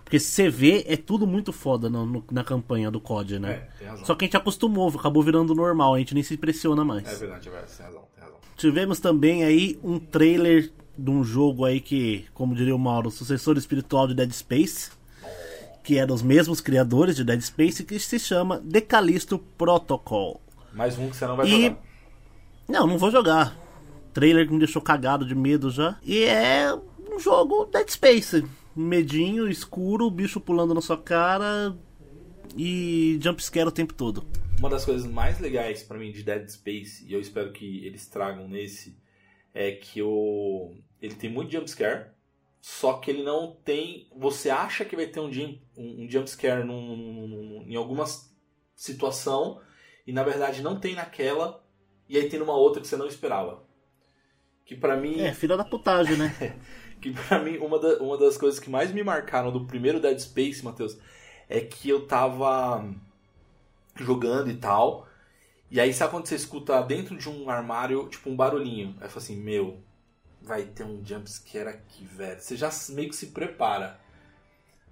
[0.06, 3.52] Porque vê, é tudo muito foda no- no- na campanha do COD, né?
[3.52, 4.06] É, tem razão.
[4.06, 7.04] Só que a gente acostumou, acabou virando normal, a gente nem se impressiona mais.
[7.08, 8.38] É verdade, é verdade, tem razão, tem razão.
[8.56, 13.58] Tivemos também aí um trailer de um jogo aí que, como diria o Mauro, sucessor
[13.58, 14.92] espiritual de Dead Space,
[15.84, 20.40] que é dos mesmos criadores de Dead Space, que se chama The Callisto Protocol.
[20.72, 21.78] Mais um que você não vai E- jogar.
[22.70, 23.58] Não, não vou jogar.
[24.14, 25.98] Trailer que me deixou cagado de medo já.
[26.04, 26.74] E é
[27.12, 28.46] um jogo Dead Space.
[28.76, 31.78] Medinho, escuro, bicho pulando na sua cara
[32.58, 34.26] e jumpscare o tempo todo.
[34.60, 38.08] Uma das coisas mais legais pra mim de Dead Space, e eu espero que eles
[38.08, 38.98] tragam nesse,
[39.54, 40.76] é que o...
[41.02, 42.08] ele tem muito jumpscare,
[42.60, 44.10] só que ele não tem.
[44.18, 48.06] Você acha que vai ter um, jump, um, um jumpscare num, num- em alguma
[48.76, 49.62] situação,
[50.06, 51.64] e na verdade não tem naquela,
[52.10, 53.64] e aí tem numa outra que você não esperava.
[54.66, 55.20] Que pra mim.
[55.20, 56.34] É, filha da putagem, né?
[57.06, 60.18] que pra mim, uma, da, uma das coisas que mais me marcaram do primeiro Dead
[60.18, 60.98] Space, Matheus,
[61.48, 62.84] é que eu tava
[63.96, 65.08] jogando e tal.
[65.70, 68.96] E aí, sabe quando você escuta dentro de um armário, tipo, um barulhinho?
[69.00, 69.80] Aí fala assim, meu,
[70.42, 72.40] vai ter um jumpscare aqui, velho.
[72.40, 74.00] Você já meio que se prepara.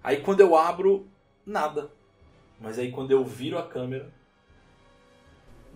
[0.03, 1.07] Aí quando eu abro,
[1.45, 1.89] nada.
[2.59, 4.11] Mas aí quando eu viro a câmera,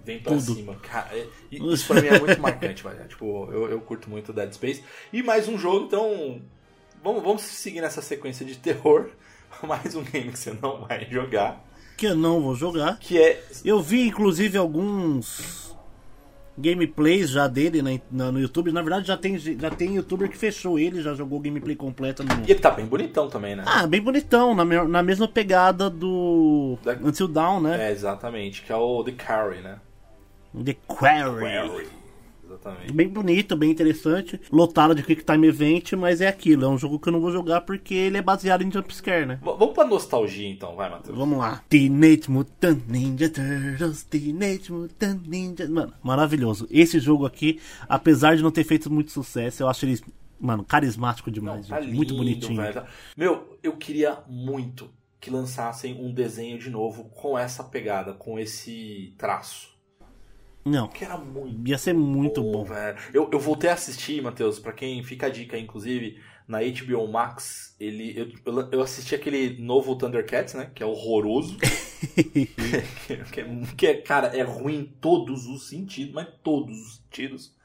[0.07, 0.55] vem pra Tudo.
[0.55, 0.75] cima.
[0.81, 3.07] Cara, é- isso pra mim é muito marcante, velho.
[3.07, 4.83] Tipo, eu, eu curto muito Dead Space.
[5.13, 6.41] E mais um jogo, então.
[7.03, 9.09] Vamos, vamos seguir nessa sequência de terror.
[9.63, 11.63] Mais um game que você não vai jogar.
[11.95, 12.97] que eu não vou jogar.
[12.99, 13.43] Que é.
[13.65, 15.75] Eu vi, inclusive, alguns
[16.57, 18.71] gameplays já dele na- na- no YouTube.
[18.71, 22.29] Na verdade, já tem, já tem youtuber que fechou ele, já jogou gameplay completa no.
[22.47, 23.63] E ele tá bem bonitão também, né?
[23.65, 27.89] Ah, bem bonitão, na, me- na mesma pegada do Da- Until Dawn, né?
[27.89, 28.63] É, exatamente.
[28.63, 29.79] Que é o The Carry, né?
[30.53, 31.41] The Quarry.
[31.43, 31.87] Carry.
[32.45, 32.93] Exatamente.
[32.93, 34.39] Bem bonito, bem interessante.
[34.49, 36.63] Lotado de Quick Time Event, mas é aquilo.
[36.63, 39.35] É um jogo que eu não vou jogar porque ele é baseado em jumpscare, né?
[39.43, 41.17] V- Vamos pra nostalgia então, vai, Matheus.
[41.17, 41.61] Vamos lá.
[41.67, 45.67] Teenage Mutant Ninja Turtles, Teenage Mutant Ninja...
[45.69, 46.65] Mano, maravilhoso.
[46.71, 49.99] Esse jogo aqui, apesar de não ter feito muito sucesso, eu acho ele,
[50.39, 51.67] mano, carismático demais.
[51.67, 51.93] Tá gente.
[51.93, 52.61] muito lindo, bonitinho.
[52.61, 52.83] velho.
[53.17, 59.13] Meu, eu queria muito que lançassem um desenho de novo com essa pegada, com esse
[59.17, 59.75] traço.
[60.69, 62.63] Não, Que era muito ia ser muito bom.
[62.63, 62.97] velho.
[63.13, 67.75] Eu, eu voltei a assistir, Matheus, pra quem fica a dica, inclusive, na HBO Max,
[67.79, 70.71] ele, eu, eu- assisti aquele novo Thundercats, né?
[70.73, 71.57] Que é horroroso.
[73.31, 77.55] que, é, que é, cara, é ruim em todos os sentidos, mas todos os sentidos.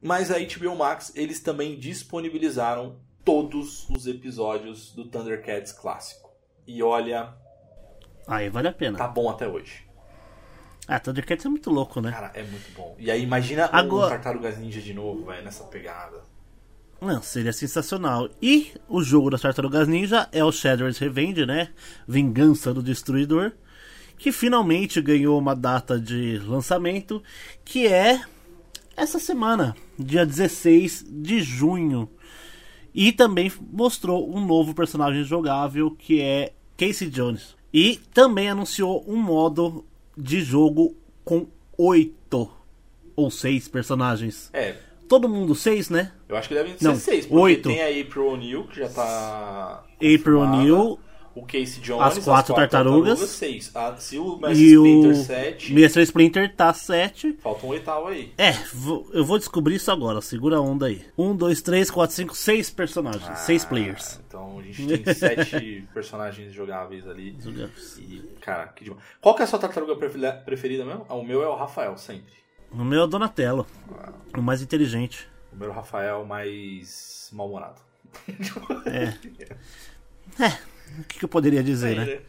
[0.00, 6.30] Mas a HBO Max, eles também disponibilizaram todos os episódios do Thundercats clássico.
[6.66, 7.34] E olha,
[8.26, 8.98] Aí vale a pena.
[8.98, 9.84] tá bom até hoje.
[10.88, 12.12] Ah, Thundercats é muito louco, né?
[12.12, 12.94] Cara, é muito bom.
[12.98, 16.20] E aí imagina Agora- um Tartarugas Ninja de novo, velho, nessa pegada.
[17.00, 18.28] Não, seria sensacional.
[18.40, 21.70] E o jogo das Tartarugas Ninja é o Shadow's Revenge, né?
[22.06, 23.52] Vingança do Destruidor.
[24.16, 27.22] Que finalmente ganhou uma data de lançamento,
[27.64, 28.22] que é
[28.96, 32.08] essa semana, dia 16 de junho.
[32.94, 37.54] E também mostrou um novo personagem jogável, que é Casey Jones.
[37.74, 39.84] E também anunciou um modo
[40.16, 42.50] de jogo com oito
[43.14, 44.50] ou seis personagens.
[44.52, 44.76] É,
[45.08, 46.10] Todo mundo seis, né?
[46.28, 47.68] eu acho que devem ser Não, seis, porque oito.
[47.68, 49.84] tem a April O'Neil, que já tá.
[49.96, 50.98] April O'Neil,
[51.36, 53.18] O Casey Jones, As quatro tartarugas.
[53.20, 53.70] seis.
[53.74, 57.34] Ah, se o Mestre o Splinter 7, Mestre Splinter tá 7.
[57.42, 58.32] falta um oitavo aí.
[58.38, 61.04] É, vou- eu vou descobrir isso agora, segura a onda aí.
[61.16, 64.20] 1, 2, 3, 4, 5, 6 personagens, 6 Ah, players.
[64.26, 67.36] Então a gente tem sete personagens jogáveis ali.
[67.98, 69.02] E, cara, que demais.
[69.20, 71.04] Qual que é a sua tartaruga preferida, mesmo?
[71.06, 72.32] Ah, o meu é o Rafael, sempre.
[72.72, 73.66] O meu é o Donatello,
[74.34, 75.28] o mais inteligente.
[75.52, 77.80] O meu é o Rafael mais mal-humorado.
[78.86, 79.12] É,
[81.00, 82.20] o que, que eu poderia dizer, né?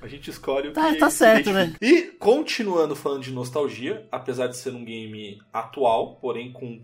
[0.00, 1.84] A gente escolhe o Tá- que tá certo, identifica.
[1.84, 6.82] E continuando falando de nostalgia, apesar de ser um game atual, porém com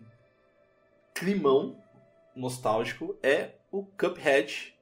[1.15, 1.77] climão
[2.35, 4.75] nostálgico, é o Cuphead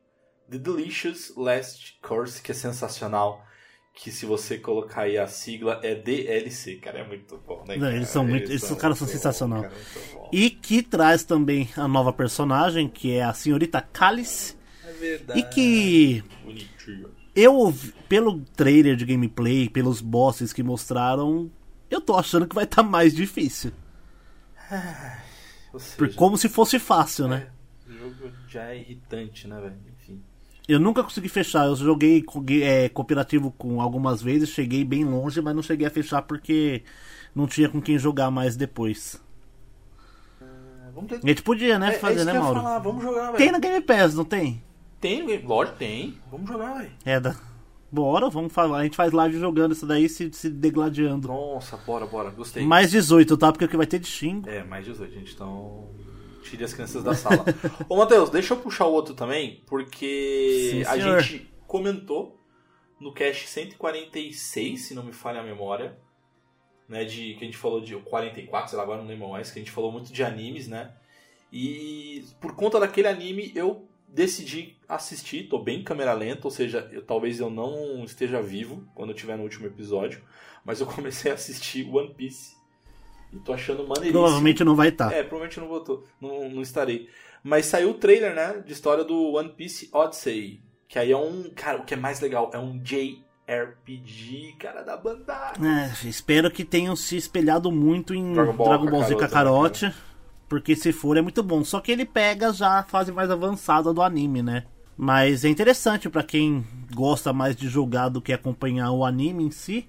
[0.50, 3.44] The Delicious Last Course, que é sensacional.
[3.92, 7.74] Que se você colocar aí a sigla é DLC, cara, é muito bom, né?
[7.74, 7.96] Não, cara?
[7.96, 9.62] eles são muito- esses caras são muito sensacional.
[9.62, 10.30] bom, cara, muito bom.
[10.32, 14.56] E que traz também a nova personagem, que é a senhorita Cálice.
[15.00, 15.40] É verdade.
[15.40, 17.08] E que Bonitinho.
[17.34, 17.74] eu,
[18.08, 21.50] pelo trailer de gameplay, pelos bosses que mostraram,
[21.90, 23.72] eu tô achando que vai estar mais difícil.
[24.68, 27.48] Seja, Por, como se fosse fácil, né?
[27.88, 29.76] o jogo já é irritante, né, velho?
[30.00, 30.22] Enfim.
[30.68, 31.66] Eu nunca consegui fechar.
[31.66, 32.24] Eu joguei
[32.62, 36.82] é, cooperativo com algumas vezes, cheguei bem longe, mas não cheguei a fechar porque
[37.34, 39.20] não tinha com quem jogar mais depois.
[40.94, 41.20] Vamos ter...
[41.24, 42.60] A gente podia, né, É, é fazer, né, Mauro?
[42.60, 43.36] falar, vamos jogar, velho.
[43.36, 44.62] Tem na Game Pass, não tem?
[45.00, 46.18] Tem, lógico, tem.
[46.30, 46.92] Vamos jogar, velho.
[47.04, 47.34] É, da...
[47.92, 48.78] Bora, vamos falar.
[48.78, 51.26] A gente faz live jogando isso daí, se, se degladiando.
[51.26, 52.30] Nossa, bora, bora.
[52.30, 52.64] Gostei.
[52.64, 53.50] Mais 18, tá?
[53.50, 54.48] Porque o que vai ter de xingo.
[54.48, 55.34] É, mais 18, gente.
[55.34, 55.88] Então,
[56.44, 57.44] tire as crianças da sala.
[57.88, 62.38] Ô, Matheus, deixa eu puxar o outro também, porque Sim, a gente comentou
[63.00, 65.98] no cast 146, se não me falha a memória,
[66.88, 69.58] né, de que a gente falou de 44, sei lá, agora não lembro mais, que
[69.58, 70.92] a gente falou muito de animes, né?
[71.52, 76.88] E por conta daquele anime eu decidi assistir, tô bem em câmera lenta, ou seja,
[76.92, 80.22] eu, talvez eu não esteja vivo quando eu estiver no último episódio,
[80.64, 82.58] mas eu comecei a assistir One Piece.
[83.32, 84.12] E tô achando maneiríssimo.
[84.12, 85.12] Provavelmente não vai estar.
[85.12, 86.04] É, provavelmente não votou.
[86.20, 87.08] Não, não estarei.
[87.42, 88.62] Mas saiu o trailer, né?
[88.66, 90.60] De história do One Piece Odyssey.
[90.88, 91.48] Que aí é um.
[91.54, 95.52] Cara, o que é mais legal é um JRPG, cara da Bandai.
[95.62, 99.94] É, espero que tenham se espelhado muito em Dragon Dragon Ball Ball, Z Kakarot,
[100.50, 101.64] porque se for é muito bom.
[101.64, 104.66] Só que ele pega já a fase mais avançada do anime, né?
[104.96, 109.50] Mas é interessante pra quem gosta mais de jogar do que acompanhar o anime em
[109.52, 109.88] si.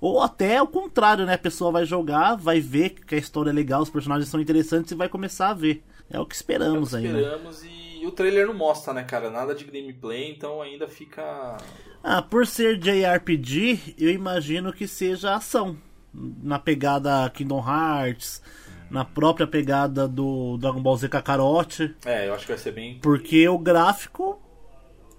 [0.00, 1.34] Ou até o contrário, né?
[1.34, 4.92] A pessoa vai jogar, vai ver que a história é legal, os personagens são interessantes
[4.92, 5.82] e vai começar a ver.
[6.08, 7.20] É o que esperamos É o que aí, né?
[7.20, 9.28] esperamos e o trailer não mostra, né, cara?
[9.28, 11.56] Nada de gameplay, então ainda fica.
[12.04, 15.76] Ah, por ser JRPG, eu imagino que seja ação.
[16.14, 18.40] Na pegada Kingdom Hearts,
[18.90, 21.94] na própria pegada do Dragon Ball Z Kakarot.
[22.04, 22.98] É, eu acho que vai ser bem.
[23.00, 24.40] Porque o gráfico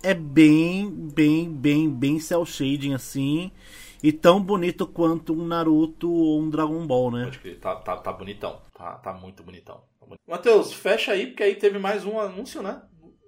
[0.04, 3.52] é bem, bem, bem, bem cel shading assim.
[4.02, 7.24] E tão bonito quanto um Naruto ou um Dragon Ball, né?
[7.26, 8.62] Pode crer, tá, tá, tá bonitão.
[8.78, 9.82] Tá, tá muito bonitão.
[10.00, 10.22] Tá bonito.
[10.28, 12.82] Matheus, fecha aí, porque aí teve mais um anúncio, né?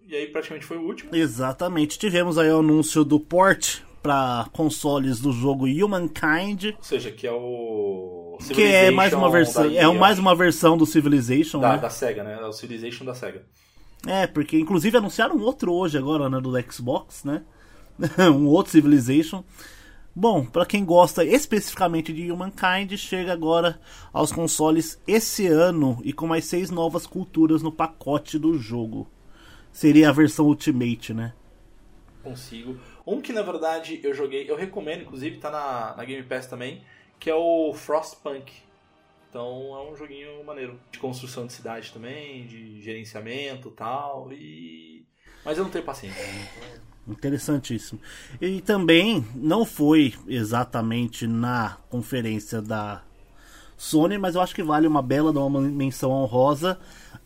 [0.07, 1.15] E aí praticamente foi o último.
[1.15, 1.99] Exatamente.
[1.99, 6.73] Tivemos aí o anúncio do port para consoles do jogo Humankind.
[6.77, 8.18] Ou seja, que é o.
[8.47, 11.77] Que é mais uma versão, é mais uma versão do Civilization, Da, né?
[11.79, 12.39] da SEGA, né?
[12.41, 13.43] É o Civilization da SEGA.
[14.07, 17.43] É, porque inclusive anunciaram outro hoje agora, né, do Xbox, né?
[18.33, 19.43] um outro Civilization.
[20.15, 23.79] Bom, pra quem gosta especificamente de Humankind, chega agora
[24.11, 29.07] aos consoles esse ano e com mais seis novas culturas no pacote do jogo.
[29.71, 31.33] Seria a versão Ultimate, né?
[32.23, 32.77] Consigo.
[33.05, 36.81] Um que na verdade eu joguei, eu recomendo, inclusive tá na, na Game Pass também,
[37.19, 38.51] que é o Frostpunk.
[39.29, 40.79] Então é um joguinho maneiro.
[40.91, 44.31] De construção de cidade também, de gerenciamento e tal.
[44.31, 45.05] E.
[45.45, 46.23] Mas eu não tenho paciência.
[47.07, 47.99] Interessantíssimo.
[48.39, 53.03] E também não foi exatamente na conferência da
[53.77, 56.79] Sony, mas eu acho que vale uma bela uma menção honrosa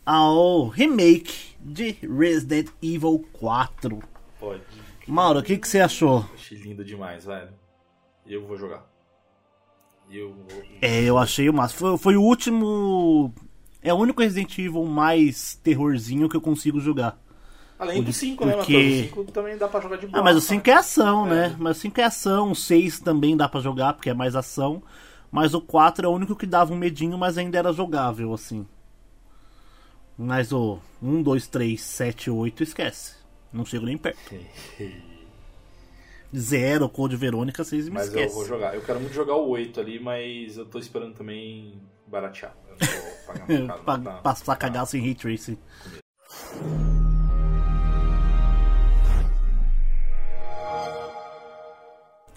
[0.06, 4.00] ao remake de Resident Evil 4.
[4.38, 4.62] Pode.
[5.06, 6.24] Mauro, o que, que você achou?
[6.34, 7.52] Achei lindo demais, velho.
[8.26, 8.93] Eu vou jogar.
[10.10, 10.34] Eu.
[10.80, 11.78] É, eu achei o máximo.
[11.80, 13.32] Foi, foi o último.
[13.82, 17.18] É o único Resident Evil mais terrorzinho que eu consigo jogar.
[17.78, 19.00] Além do 5, né, porque- Matheus?
[19.00, 20.20] O 5 também dá pra jogar de boa.
[20.20, 20.46] Ah, mas o tá?
[20.46, 21.30] 5 é ação, É.
[21.30, 21.56] né?
[21.58, 24.82] Mas o 5 é ação, o 6 também dá pra jogar, porque é mais ação.
[25.30, 28.64] Mas o 4 é o único que dava um medinho, mas ainda era jogável, assim.
[30.16, 33.16] Mas o 1, 2, 3, 7, 8, esquece.
[33.52, 34.18] Não chego nem perto.
[36.36, 38.34] Zero, Code Verônica, vocês me Mas eu esquecem.
[38.34, 38.74] vou jogar.
[38.74, 42.54] Eu quero muito jogar o 8 ali, mas eu tô esperando também baratear.
[42.68, 44.12] Eu vou pagar pra tá?
[44.20, 45.58] passar cagaço em Ray Tracing.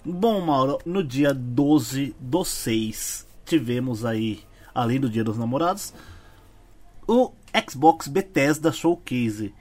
[0.04, 4.40] Bom, Mauro, no dia 12 do 6, tivemos aí,
[4.74, 5.92] além do Dia dos Namorados,
[7.06, 7.32] o
[7.68, 9.54] Xbox Bethesda Showcase.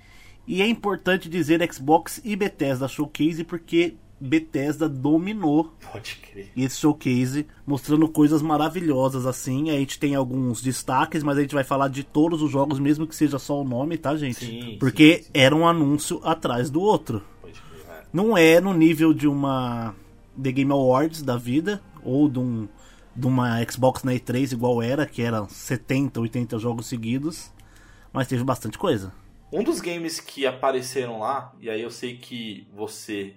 [0.45, 6.51] E é importante dizer Xbox e Bethesda Showcase porque Bethesda dominou Pode crer.
[6.58, 9.69] esse showcase mostrando coisas maravilhosas assim.
[9.69, 13.06] A gente tem alguns destaques, mas a gente vai falar de todos os jogos, mesmo
[13.06, 14.45] que seja só o nome, tá, gente?
[14.45, 15.30] Sim, Porque sim, sim.
[15.34, 17.23] era um anúncio atrás do outro.
[17.41, 17.86] Pode crer.
[17.89, 18.03] é.
[18.12, 19.93] Não é no nível de uma
[20.41, 22.67] The Game Awards da vida ou de, um,
[23.15, 27.51] de uma Xbox na E3 igual era, que era 70, 80 jogos seguidos,
[28.12, 29.13] mas teve bastante coisa.
[29.51, 33.34] Um dos games que apareceram lá, e aí eu sei que você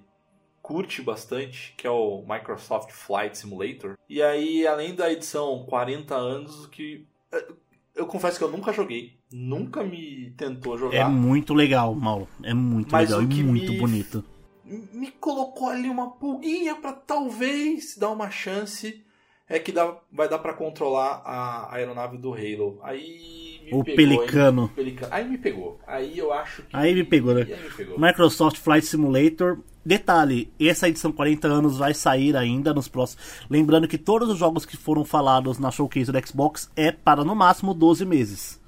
[0.71, 3.97] curte bastante, que é o Microsoft Flight Simulator.
[4.09, 7.57] E aí, além da edição 40 anos, que eu-
[7.97, 11.09] eu confesso que eu nunca joguei, nunca me tentou É jogar.
[11.09, 12.29] muito legal, Mauro.
[12.45, 14.25] É muito Mas legal e muito me- bonito.
[14.65, 19.05] me colocou ali uma pulguinha pra talvez dar uma chance
[19.49, 22.79] é que dá, vai dar pra controlar a aeronave do Halo.
[22.85, 24.63] Aí me O pegou, Pelicano.
[24.63, 24.71] hein?
[24.77, 25.13] Pelicano.
[25.13, 25.81] Aí me pegou.
[25.85, 27.43] Aí eu acho que Aí me pegou, né?
[27.43, 27.99] Aí me pegou.
[27.99, 29.59] Microsoft Flight Simulator.
[29.85, 33.25] Detalhe, essa edição 40 anos vai sair ainda nos próximos.
[33.49, 37.35] Lembrando que todos os jogos que foram falados na showcase do Xbox é para no
[37.35, 38.61] máximo 12 meses.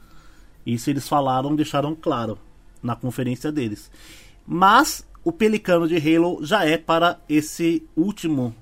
[0.64, 2.38] Isso eles falaram, deixaram claro
[2.82, 3.90] na conferência deles.
[4.46, 8.54] Mas o Pelicano de Halo já é para esse último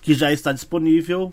[0.00, 1.32] que já está disponível,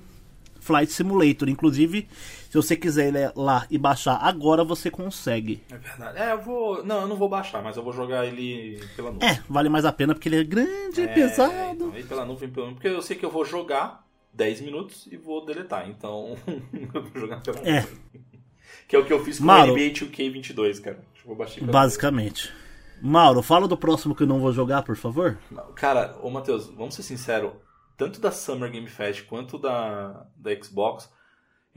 [0.59, 1.47] Flight Simulator.
[1.47, 2.07] Inclusive,
[2.49, 5.61] se você quiser ir lá e baixar agora, você consegue.
[5.69, 6.17] É verdade.
[6.17, 6.83] É, eu vou.
[6.83, 9.27] Não, eu não vou baixar, mas eu vou jogar ele pela nuvem.
[9.29, 11.51] É, vale mais a pena porque ele é grande, É, pesado.
[11.75, 12.75] então, aí pela nuvem, pela nuvem.
[12.75, 15.89] Porque eu sei que eu vou jogar 10 minutos e vou deletar.
[15.89, 16.35] Então,
[16.93, 17.75] eu vou jogar pela nuvem.
[17.77, 17.87] É.
[18.87, 19.73] Que é o que eu fiz com Mauro.
[19.73, 20.97] o NBA 2K22, cara.
[21.21, 22.53] Eu vou baixar Basicamente.
[23.01, 25.37] Mauro, fala do próximo que eu não vou jogar, por favor.
[25.75, 27.51] Cara, ô Matheus, vamos ser sinceros,
[27.97, 31.09] tanto da Summer Game Fest quanto da, da Xbox,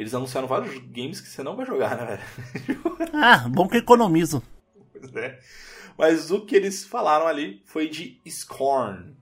[0.00, 2.80] eles anunciaram vários games que você não vai jogar, né, velho?
[3.12, 4.42] Ah, bom que economizo.
[4.92, 5.38] Pois é.
[5.98, 9.14] Mas o que eles falaram ali foi de Scorn.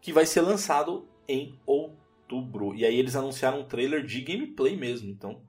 [0.00, 2.74] que vai ser lançado em outubro.
[2.74, 5.40] E aí eles anunciaram um trailer de gameplay mesmo, então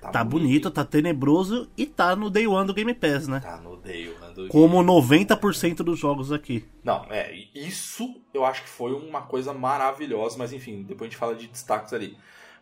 [0.00, 3.40] Tá, tá bonito, tá tenebroso e tá no Day One do Game Pass, né?
[3.40, 6.64] Tá no Day One do Como 90% dos jogos aqui.
[6.84, 11.18] Não, é, isso eu acho que foi uma coisa maravilhosa, mas enfim, depois a gente
[11.18, 12.16] fala de destaques ali.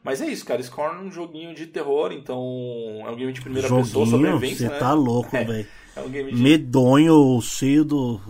[0.04, 0.62] Mas é isso, cara.
[0.62, 2.38] Scorn é um joguinho de terror, então
[3.00, 4.78] é um game de primeira joguinho, pessoa, sobrevivência, Você né?
[4.78, 5.66] tá louco, é, velho.
[5.96, 6.42] É um game de...
[6.42, 8.20] Medonho, cheio do,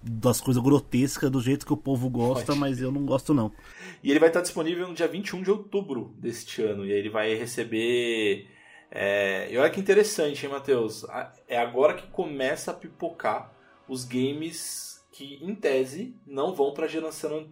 [0.00, 2.58] das coisas grotescas do jeito que o povo gosta, Pode.
[2.60, 3.52] mas eu não gosto não.
[4.00, 6.86] E ele vai estar disponível no dia 21 de outubro deste ano.
[6.86, 8.46] E aí ele vai receber.
[8.88, 9.52] É...
[9.52, 11.04] E olha que interessante, hein, Matheus?
[11.48, 13.52] É agora que começa a pipocar
[13.88, 17.48] os games que, em tese, não vão para a geração,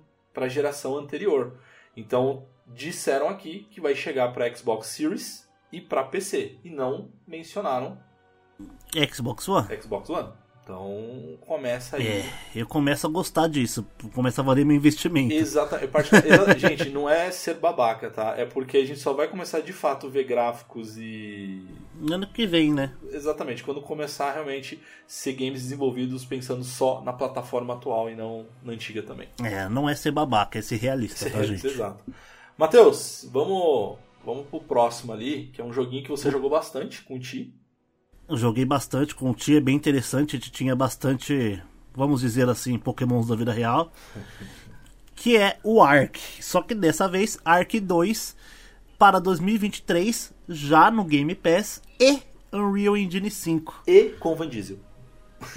[0.49, 1.59] geração anterior.
[1.97, 2.45] Então,
[2.75, 6.57] disseram aqui que vai chegar para Xbox Series e para PC.
[6.65, 7.99] E não mencionaram
[9.13, 9.69] Xbox One.
[9.81, 10.29] Xbox One.
[10.63, 12.07] Então começa aí.
[12.07, 13.85] É, eu começo a gostar disso.
[14.15, 15.35] Começa a valer meu investimento.
[15.35, 15.91] Exatamente.
[16.59, 18.35] gente, não é ser babaca, tá?
[18.37, 21.67] É porque a gente só vai começar de fato ver gráficos e.
[22.09, 22.93] Ano que vem, né?
[23.11, 23.65] Exatamente.
[23.65, 29.03] Quando começar realmente ser games desenvolvidos pensando só na plataforma atual e não na antiga
[29.03, 29.29] também.
[29.43, 31.79] É, não é ser babaca, é ser realista, ser tá, realista, gente?
[31.79, 32.05] Exato.
[32.61, 37.17] Matheus, vamos, vamos pro próximo ali, que é um joguinho que você jogou bastante com
[37.17, 37.59] o Ti
[38.37, 40.37] joguei bastante com o Tia, é bem interessante.
[40.37, 41.61] A gente tinha bastante,
[41.95, 43.93] vamos dizer assim, pokémons da vida real.
[45.17, 46.19] Que é o Ark.
[46.41, 48.35] Só que dessa vez, Ark 2
[48.99, 53.83] para 2023, já no Game Pass e Unreal Engine 5.
[53.87, 54.79] E com o Vin Diesel.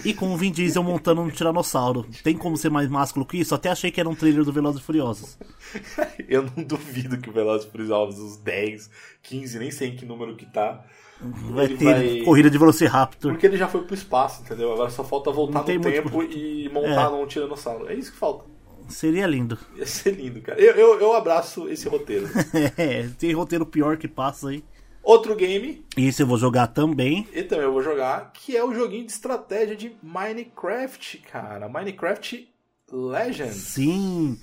[0.04, 2.06] E com o Vin Diesel montando um tiranossauro.
[2.24, 3.54] Tem como ser mais másculo que isso?
[3.54, 5.38] Até achei que era um trailer do Velozes e Furiosos.
[6.28, 8.90] Eu não duvido que o Velozes e Furiosos, os 10,
[9.22, 10.84] 15, nem sei em que número que tá,
[11.22, 12.22] Vai ter vai...
[12.24, 13.32] corrida de Velociraptor.
[13.32, 14.74] Porque ele já foi pro espaço, entendeu?
[14.74, 16.36] Agora só falta voltar no tempo muito...
[16.36, 17.10] e montar é.
[17.12, 17.90] num tiranossauro.
[17.90, 18.46] É isso que falta.
[18.90, 19.58] Seria lindo.
[19.78, 20.60] Ia ser lindo, cara.
[20.60, 22.28] Eu, eu, eu abraço esse roteiro.
[22.78, 24.64] é, tem roteiro pior que passa aí.
[25.04, 25.84] Outro game.
[25.98, 27.28] Esse eu vou jogar também.
[27.34, 31.68] E também eu vou jogar, que é o joguinho de estratégia de Minecraft, cara.
[31.68, 32.48] Minecraft
[32.92, 33.56] Legends.
[33.56, 34.40] Sim.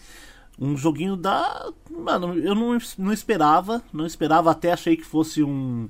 [0.59, 1.73] Um joguinho da.
[1.91, 3.83] Mano, eu não, não esperava.
[3.91, 5.89] Não esperava, até achei que fosse um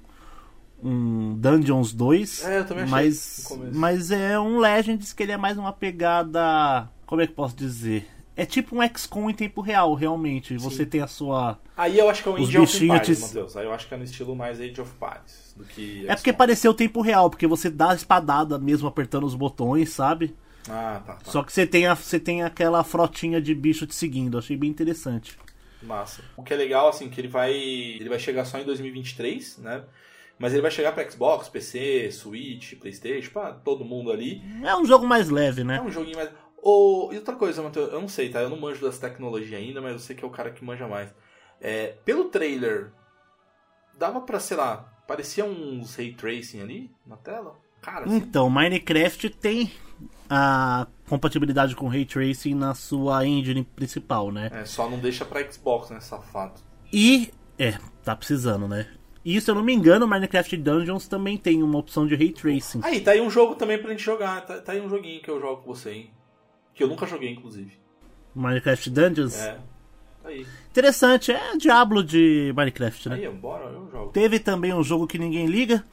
[0.82, 2.44] um Dungeons 2.
[2.44, 6.88] É, eu também achei mas, mas é um Legends que ele é mais uma pegada.
[7.06, 8.06] Como é que posso dizer?
[8.40, 10.58] É tipo um XCOM em tempo real, realmente.
[10.58, 10.64] Sim.
[10.64, 11.58] Você tem a sua.
[11.76, 13.34] Aí eu acho que é o Age of Empires, te...
[13.34, 13.54] Deus.
[13.54, 16.06] Aí eu acho que é no estilo mais Age of Empires do que.
[16.08, 20.34] É porque pareceu tempo real, porque você dá a espadada mesmo apertando os botões, sabe?
[20.70, 21.30] Ah, tá, tá.
[21.30, 24.38] Só que você tem, a, você tem aquela frotinha de bicho te seguindo.
[24.38, 25.36] Achei bem interessante.
[25.82, 26.22] Massa.
[26.34, 27.52] O que é legal, assim, que ele vai.
[27.52, 29.82] Ele vai chegar só em 2023, né?
[30.38, 34.42] Mas ele vai chegar para Xbox, PC, Switch, PlayStation, para todo mundo ali.
[34.64, 35.76] É um jogo mais leve, né?
[35.76, 36.30] É um joguinho mais.
[36.62, 38.40] Oh, e outra coisa, Matheus, eu não sei, tá?
[38.40, 40.86] Eu não manjo das tecnologias ainda, mas eu sei que é o cara que manja
[40.86, 41.12] mais.
[41.60, 42.92] É, pelo trailer,
[43.98, 47.56] dava pra, sei lá, parecia uns ray tracing ali na tela?
[47.80, 48.16] Cara, assim...
[48.16, 49.72] Então, Minecraft tem
[50.28, 54.50] a compatibilidade com ray tracing na sua engine principal, né?
[54.52, 56.60] É, só não deixa pra Xbox, né, safado.
[56.92, 58.86] E, é, tá precisando, né?
[59.24, 62.80] E se eu não me engano, Minecraft Dungeons também tem uma opção de Ray Tracing.
[62.82, 64.40] Aí, tá aí um jogo também pra gente jogar.
[64.46, 66.10] Tá, tá aí um joguinho que eu jogo com você, hein?
[66.80, 67.72] Que eu nunca joguei, inclusive.
[68.34, 69.38] Minecraft Dungeons?
[69.38, 69.58] É.
[70.24, 70.46] Aí.
[70.70, 73.16] Interessante, é Diablo de Minecraft, né?
[73.16, 74.12] Aí, bora, eu jogo.
[74.12, 75.84] Teve também um jogo que ninguém liga,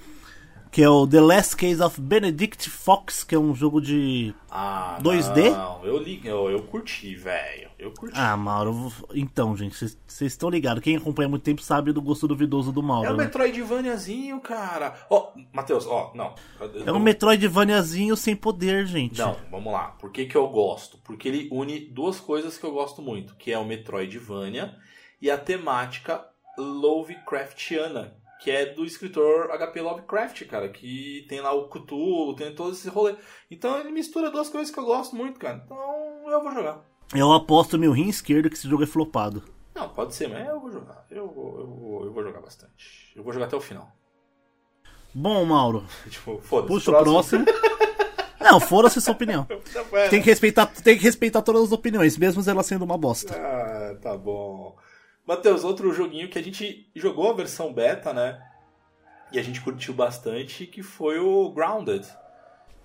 [0.78, 5.00] que é o The Last Case of Benedict Fox, que é um jogo de ah,
[5.02, 5.50] 2D.
[5.50, 7.68] Não, eu liguei, eu, eu curti, velho.
[7.80, 8.14] Eu curti.
[8.16, 10.84] Ah, Mauro, então, gente, vocês estão ligados.
[10.84, 13.10] Quem acompanha há muito tempo sabe do gosto duvidoso do Mauro.
[13.10, 13.24] É um né?
[13.24, 14.94] Metroidvaniazinho, cara.
[15.10, 16.36] Ó, oh, Matheus, ó, oh, não.
[16.86, 19.18] É um Metroidvaniazinho sem poder, gente.
[19.18, 19.96] Não, vamos lá.
[20.00, 21.00] Por que, que eu gosto?
[21.00, 24.76] Porque ele une duas coisas que eu gosto muito, que é o Metroidvania
[25.20, 26.24] e a temática
[26.56, 32.74] Lovecraftiana, que é do escritor HP Lovecraft, cara, que tem lá o Cthulhu, tem todo
[32.74, 33.16] esse rolê.
[33.50, 35.62] Então ele mistura duas coisas que eu gosto muito, cara.
[35.64, 35.78] Então
[36.30, 36.86] eu vou jogar.
[37.16, 39.44] Eu aposto meu rim esquerdo que esse jogo é flopado.
[39.74, 41.06] Não, pode ser, mas eu vou jogar.
[41.10, 43.14] Eu vou, eu vou, eu vou jogar bastante.
[43.16, 43.92] Eu vou jogar até o final.
[45.14, 45.86] Bom, Mauro.
[46.10, 46.74] tipo, foda-se.
[46.74, 47.46] Puxa o próximo.
[48.40, 49.46] Não, foda-se sua opinião.
[50.10, 53.36] Tem que, respeitar, tem que respeitar todas as opiniões, mesmo elas sendo uma bosta.
[53.36, 54.78] Ah, tá bom.
[55.28, 58.42] Matheus, outro joguinho que a gente jogou a versão beta, né?
[59.32, 62.08] E a gente curtiu bastante, que foi o Grounded.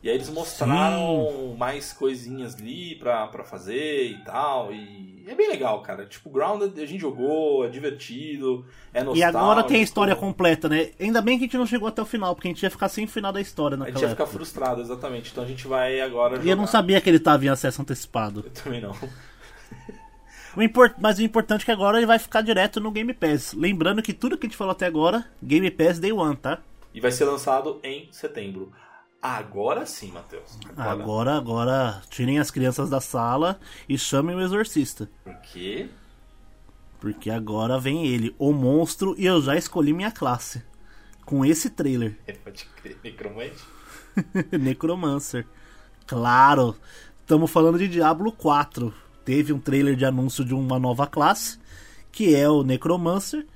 [0.02, 1.56] E aí eles mostraram Sim.
[1.56, 4.72] mais coisinhas ali pra, pra fazer e tal.
[4.72, 6.04] E é bem legal, cara.
[6.04, 9.18] Tipo, Grounded a gente jogou, é divertido, é nostálgico.
[9.18, 10.90] E agora tem a história completa, né?
[10.98, 12.88] Ainda bem que a gente não chegou até o final, porque a gente ia ficar
[12.88, 15.30] sem o final da história naquela A gente ia ficar frustrado, exatamente.
[15.30, 16.48] Então a gente vai agora jogar.
[16.48, 18.42] E eu não sabia que ele tava em acesso antecipado.
[18.44, 18.96] Eu também não.
[20.56, 20.94] O import...
[20.98, 23.54] Mas o importante é que agora ele vai ficar direto no Game Pass.
[23.54, 26.58] Lembrando que tudo que a gente falou até agora, Game Pass Day One, tá?
[26.94, 28.72] E vai ser lançado em setembro.
[29.20, 30.58] Agora sim, Matheus.
[30.76, 30.90] Agora...
[30.90, 35.08] agora, agora, tirem as crianças da sala e chamem o exorcista.
[35.24, 35.88] Por quê?
[37.00, 40.62] Porque agora vem ele, o monstro, e eu já escolhi minha classe.
[41.24, 42.18] Com esse trailer.
[42.44, 43.64] Pode crer, necromante?
[44.60, 45.46] Necromancer.
[46.06, 46.76] Claro,
[47.20, 48.92] estamos falando de Diablo 4.
[49.24, 51.58] Teve um trailer de anúncio de uma nova classe,
[52.10, 53.46] que é o Necromancer,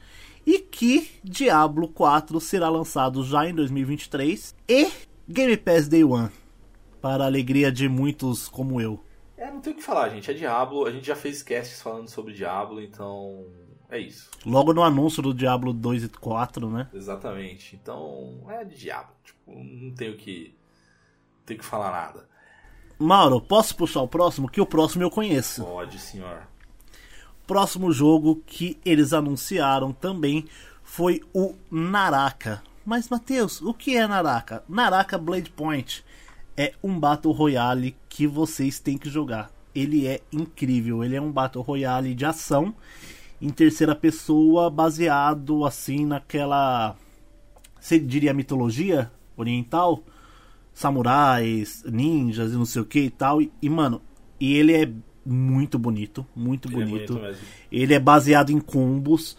[0.46, 4.88] e que Diablo 4 será lançado já em 2023 e
[5.28, 6.30] Game Pass Day One,
[7.00, 9.00] para a alegria de muitos como eu.
[9.36, 10.30] É, não tem o que falar, gente.
[10.30, 10.86] É Diablo.
[10.86, 13.44] A gente já fez casts falando sobre Diablo, então
[13.90, 14.30] é isso.
[14.44, 16.88] Logo no anúncio do Diablo 2 e 4, né?
[16.94, 17.76] Exatamente.
[17.76, 19.14] Então, é Diablo.
[19.22, 20.54] Tipo, não tenho que.
[21.38, 22.28] Não tenho que falar nada.
[22.99, 24.49] Mauro, posso puxar o próximo?
[24.49, 25.64] Que o próximo eu conheço.
[25.64, 26.42] Pode, senhor.
[27.47, 30.47] Próximo jogo que eles anunciaram também
[30.82, 32.62] foi o Naraka.
[32.84, 34.64] Mas, Matheus, o que é Naraka?
[34.68, 36.05] Naraka Blade Point
[36.57, 39.51] é um Battle Royale que vocês têm que jogar.
[39.74, 42.74] Ele é incrível, ele é um Battle Royale de ação
[43.40, 46.97] em terceira pessoa, baseado assim naquela.
[47.78, 50.03] Você diria mitologia oriental?
[50.77, 53.41] Samurais, ninjas e não sei o que e tal.
[53.41, 54.03] E, e, mano,
[54.39, 54.93] e ele é
[55.24, 57.18] muito bonito, muito ele é bonito.
[57.18, 57.35] É
[57.72, 59.39] ele é baseado em combos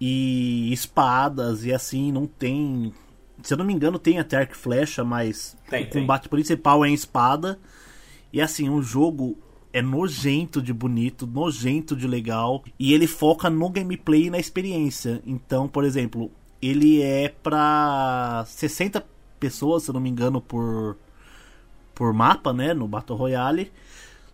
[0.00, 2.94] e espadas e assim, não tem.
[3.42, 6.88] Se eu não me engano, tem até arco flecha, mas tem, o combate principal é
[6.88, 7.58] em espada.
[8.32, 9.36] E assim, o jogo
[9.70, 12.64] é nojento de bonito, nojento de legal.
[12.78, 15.20] E ele foca no gameplay e na experiência.
[15.26, 19.12] Então, por exemplo, ele é pra 60
[19.44, 20.96] pessoas, se eu não me engano, por,
[21.94, 22.72] por mapa, né?
[22.72, 23.70] No Battle Royale.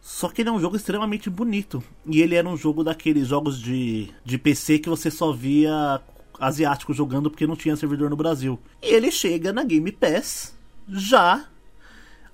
[0.01, 1.83] Só que ele é um jogo extremamente bonito.
[2.07, 6.01] E ele era um jogo daqueles jogos de, de PC que você só via
[6.39, 8.57] asiático jogando porque não tinha servidor no Brasil.
[8.81, 10.57] E ele chega na Game Pass
[10.89, 11.45] já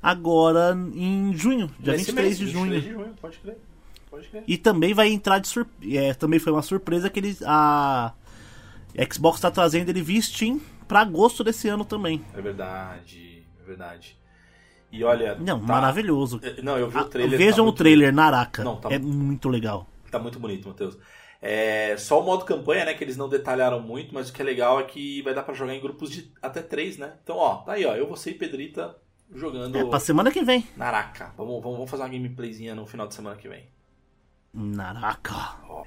[0.02, 2.70] agora em junho, dia Nesse 23 mês, de junho.
[2.72, 3.56] 23 de junho, pode crer.
[4.10, 4.44] Pode crer.
[4.46, 5.98] E também vai entrar de surpresa.
[5.98, 7.42] É, também foi uma surpresa que eles.
[7.42, 8.12] A
[9.10, 12.24] Xbox está trazendo ele via Steam para agosto desse ano também.
[12.34, 14.18] É verdade, é verdade.
[14.90, 15.34] E olha.
[15.36, 15.66] Não, tá...
[15.66, 16.40] maravilhoso.
[16.42, 17.38] É, não, eu vi o trailer.
[17.38, 18.12] Vejam tá o trailer.
[18.12, 18.64] Naraka.
[18.64, 18.92] Não, tá...
[18.92, 19.86] É muito legal.
[20.10, 20.96] Tá muito bonito, Matheus.
[21.40, 24.44] É, só o modo campanha, né, que eles não detalharam muito, mas o que é
[24.44, 27.12] legal é que vai dar para jogar em grupos de até três, né?
[27.22, 28.96] Então, ó, tá aí, ó, eu, você e Pedrita
[29.34, 29.76] jogando.
[29.76, 30.66] É, pra semana que vem.
[30.76, 31.32] Naraka.
[31.36, 33.68] Vamos, vamos, vamos fazer uma gameplayzinha no final de semana que vem.
[34.52, 35.58] Naraka.
[35.68, 35.84] Ó.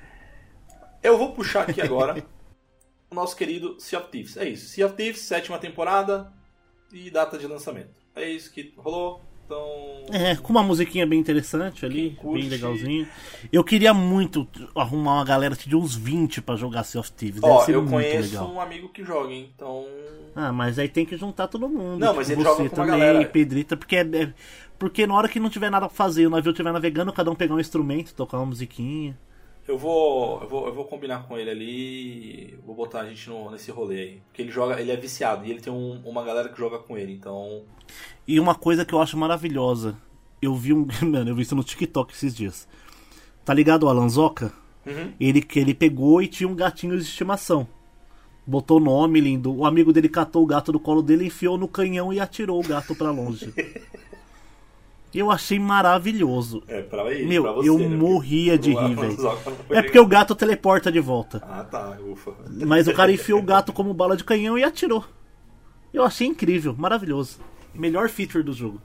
[1.01, 2.23] Eu vou puxar aqui agora
[3.09, 4.37] o nosso querido Sea of Thieves.
[4.37, 4.67] É isso.
[4.67, 6.31] Sea of Thieves, sétima temporada
[6.91, 7.99] e data de lançamento.
[8.15, 9.21] É isso que rolou.
[9.45, 10.05] Então...
[10.11, 13.07] É, com uma musiquinha bem interessante ali, bem legalzinho.
[13.51, 17.41] Eu queria muito arrumar uma galera de uns 20 para jogar Sea of Thieves.
[17.41, 18.51] Ó, eu conheço legal.
[18.51, 19.87] um amigo que joga, então.
[20.35, 21.97] Ah, mas aí tem que juntar todo mundo.
[21.97, 23.25] Não, tipo, mas ele joga com também, galera.
[23.25, 24.33] Pedrita, porque é, é,
[24.77, 27.35] porque na hora que não tiver nada pra fazer, o navio estiver navegando, cada um
[27.35, 29.17] pegar um instrumento, tocar uma musiquinha.
[29.69, 33.51] Eu vou, eu vou, eu vou combinar com ele ali, vou botar a gente no,
[33.51, 34.21] nesse rolê aí.
[34.25, 36.97] Porque ele joga, ele é viciado e ele tem um, uma galera que joga com
[36.97, 37.61] ele, então.
[38.27, 39.95] E uma coisa que eu acho maravilhosa,
[40.41, 40.87] eu vi um.
[41.05, 42.67] Mano, eu vi isso no TikTok esses dias.
[43.45, 44.51] Tá ligado o Alanzoca?
[44.87, 45.13] Uhum.
[45.19, 47.67] Ele, ele pegou e tinha um gatinho de estimação.
[48.47, 49.55] Botou o nome lindo.
[49.55, 52.67] O amigo dele catou o gato do colo dele, enfiou no canhão e atirou o
[52.67, 53.53] gato para longe.
[55.13, 56.63] Eu achei maravilhoso.
[56.67, 57.87] É, pra ele, Meu, pra você, eu né?
[57.87, 59.17] morria de rir, velho.
[59.69, 61.41] É porque o gato teleporta de volta.
[61.43, 62.31] Ah, tá, ufa.
[62.47, 65.03] Mas o cara enfiou o gato como bala de canhão e atirou.
[65.91, 67.39] Eu achei incrível, maravilhoso.
[67.73, 68.79] Melhor feature do jogo.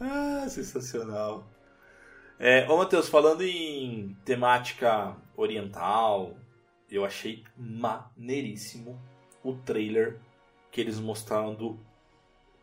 [0.00, 1.48] Ah, sensacional.
[2.38, 6.36] É, ô Matheus, falando em temática oriental,
[6.90, 9.00] eu achei maneiríssimo
[9.42, 10.18] o trailer
[10.70, 11.78] que eles mostraram do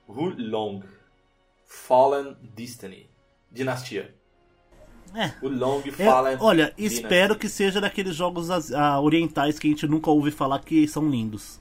[0.08, 0.84] Hulong.
[1.66, 3.10] Fallen Destiny.
[3.52, 4.14] Dinastia.
[5.14, 5.32] É.
[5.42, 6.38] O Long é, Fallen.
[6.42, 8.50] olha, espero que seja daqueles jogos
[9.02, 11.60] orientais que a gente nunca ouve falar que são lindos.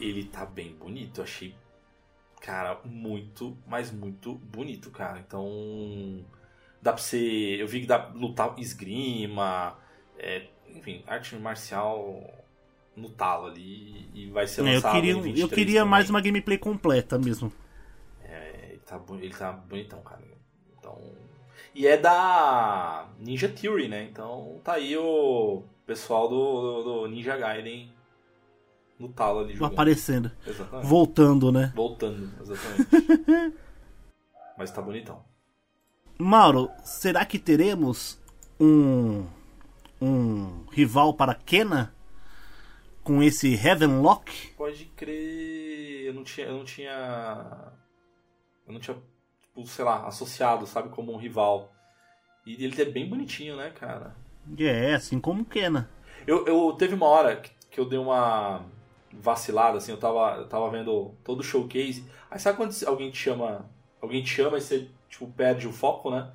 [0.00, 1.54] Ele tá bem bonito, eu achei.
[2.40, 5.18] Cara, muito, mas muito bonito, cara.
[5.18, 6.24] Então.
[6.80, 7.58] Dá pra ser.
[7.58, 9.76] Eu vi que dá pra lutar esgrima.
[10.18, 12.22] É, enfim, arte marcial
[12.96, 14.08] no talo ali.
[14.14, 14.96] E vai ser lançado.
[14.96, 17.52] É, eu queria, eu queria mais uma gameplay completa mesmo
[18.86, 20.22] tá, ele tá bonitão, cara.
[20.78, 21.00] Então.
[21.74, 24.04] E é da Ninja Theory, né?
[24.04, 27.92] Então tá aí o pessoal do, do, do Ninja Gaiden
[28.98, 29.72] no talo ali jogando.
[29.72, 30.30] Aparecendo.
[30.46, 30.86] Exatamente.
[30.86, 31.72] Voltando, né?
[31.74, 33.56] Voltando, exatamente.
[34.56, 35.24] Mas tá bonitão.
[36.16, 38.20] Mauro, será que teremos
[38.60, 39.26] um
[40.00, 41.94] um rival para Kena
[43.02, 44.52] com esse Heavenlock?
[44.56, 46.06] Pode crer.
[46.06, 46.46] Eu não tinha.
[46.46, 47.72] Eu não tinha.
[48.66, 48.96] Eu não tinha,
[49.42, 51.72] tipo, sei lá, associado, sabe, como um rival.
[52.46, 54.14] E ele é bem bonitinho, né, cara?
[54.58, 55.88] É, assim como Kena.
[56.26, 58.64] Eu, eu teve uma hora que, que eu dei uma
[59.12, 62.04] vacilada, assim, eu tava, eu tava vendo todo o showcase.
[62.30, 63.70] Aí sabe quando alguém te chama.
[64.00, 66.30] Alguém te chama e você, tipo, perde o foco, né?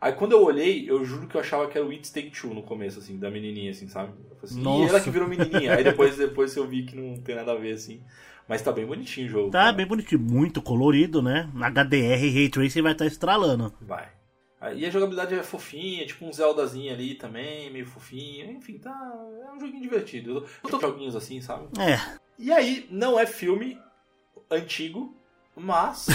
[0.00, 2.52] Aí quando eu olhei, eu juro que eu achava que era o It Take Two
[2.52, 4.12] no começo, assim, da menininha, assim, sabe?
[4.42, 5.76] Assim, e ela que virou menininha.
[5.76, 8.02] Aí depois, depois eu vi que não tem nada a ver, assim.
[8.48, 9.50] Mas tá bem bonitinho o jogo.
[9.50, 9.72] Tá cara.
[9.72, 11.48] bem bonitinho, muito colorido, né?
[11.54, 13.72] HDR Ray Tracing vai estar estralando.
[13.80, 14.08] Vai.
[14.76, 18.52] E a jogabilidade é fofinha, tipo um Zeldazinho ali também, meio fofinho.
[18.52, 18.90] Enfim, tá.
[19.48, 20.46] É um joguinho divertido.
[20.62, 21.66] Eu tô com joguinhos assim, sabe?
[21.80, 21.98] É,
[22.38, 23.76] E aí, não é filme
[24.50, 25.16] antigo,
[25.56, 26.06] mas.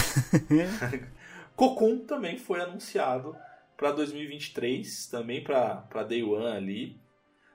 [1.54, 3.36] Cocoon também foi anunciado
[3.76, 7.00] para 2023, também para Day One ali,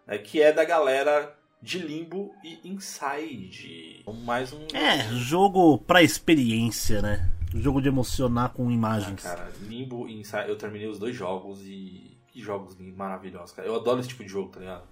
[0.06, 4.01] né, que é da galera de Limbo e Inside.
[4.01, 4.68] Então, Mais um.
[4.74, 7.30] é, jogo pra experiência, né?
[7.55, 9.24] Jogo de emocionar com imagens.
[9.24, 12.11] Cara, Limbo e Inside, eu terminei os dois jogos e.
[12.28, 13.68] Que jogos maravilhosos, cara.
[13.68, 14.84] Eu adoro esse tipo de jogo, tá ligado?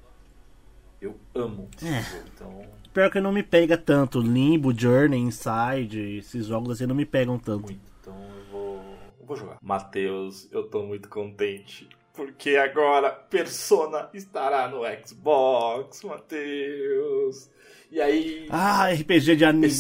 [1.02, 2.02] Eu amo esse É.
[2.04, 2.62] jogo, então.
[2.94, 4.22] Pior que não me pega tanto.
[4.22, 7.64] Limbo, Journey, Inside, esses jogos assim não me pegam tanto.
[7.64, 7.82] Muito.
[8.00, 8.76] Então eu vou.
[9.20, 9.58] Eu vou jogar.
[9.62, 11.90] Matheus, eu tô muito contente.
[12.14, 17.50] Porque agora Persona estará no Xbox, Matheus.
[17.90, 18.48] E aí.
[18.50, 19.74] Ah, RPG de anime.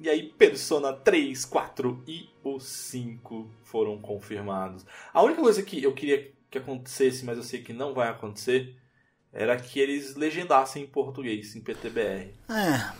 [0.00, 4.86] E aí, Persona 3, 4 e o 5 foram confirmados.
[5.12, 8.76] A única coisa que eu queria que acontecesse, mas eu sei que não vai acontecer,
[9.32, 12.32] era que eles legendassem em português, em PTBR.
[12.48, 12.92] É,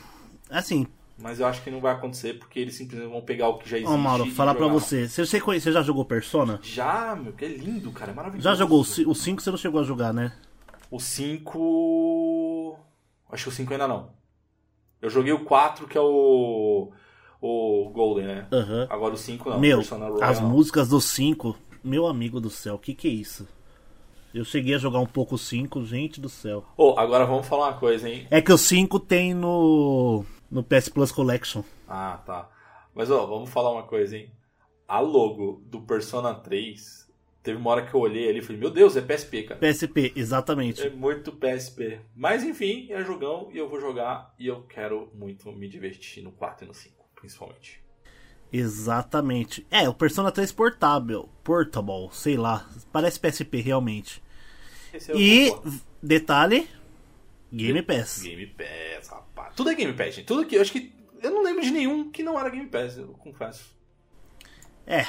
[0.51, 0.87] assim,
[1.21, 3.77] Mas eu acho que não vai acontecer porque eles simplesmente vão pegar o que já
[3.77, 3.93] existe.
[3.93, 4.69] ó Mauro, falar lá.
[4.69, 5.09] você.
[5.09, 6.61] Você, você conhece- você já jogou Persona?
[6.63, 8.45] Já, meu, que é lindo, cara, é maravilhoso.
[8.49, 10.33] Já jogou o ci- o 5, você não chegou a jogar, né?
[10.91, 12.79] O 5.
[13.31, 14.11] Acho que o 5 ainda não.
[15.03, 16.91] Eu joguei o 4, que é o.
[17.41, 18.47] O Golden, né?
[18.53, 18.87] Aham.
[18.91, 19.61] Agora o 5 não.
[19.61, 19.81] Meu,
[20.23, 23.47] as músicas do 5, meu amigo do céu, que que é isso?
[24.35, 26.65] Eu cheguei a jogar um pouco o 5, gente do céu.
[26.77, 28.27] Ô, agora vamos falar uma coisa, hein?
[28.31, 31.63] É que o 5 tem no no PS Plus Collection.
[31.87, 32.51] Ah, tá.
[32.95, 34.31] Mas, ó, vamos falar uma coisa, hein?
[34.87, 37.09] A logo do Persona 3,
[37.43, 39.61] teve uma hora que eu olhei ali e falei, meu Deus, é PSP, cara.
[39.61, 40.83] PSP, exatamente.
[40.83, 42.01] É muito PSP.
[42.17, 46.33] Mas, enfim, é jogão e eu vou jogar e eu quero muito me divertir no
[46.33, 47.83] 4 e no 5, principalmente.
[48.53, 49.67] Exatamente.
[49.71, 54.23] É, o Persona 3 portável, portable, sei lá, parece PSP realmente.
[54.93, 55.55] Esse é o E
[56.03, 56.67] detalhe,
[57.53, 58.23] Game Pass.
[58.23, 59.28] Game Pass, rapaz.
[59.59, 60.25] Tudo é Game Pass, gente.
[60.25, 62.97] Tudo que eu acho que eu não lembro de nenhum que não era Game Pass,
[62.97, 63.77] eu confesso.
[64.87, 65.05] É,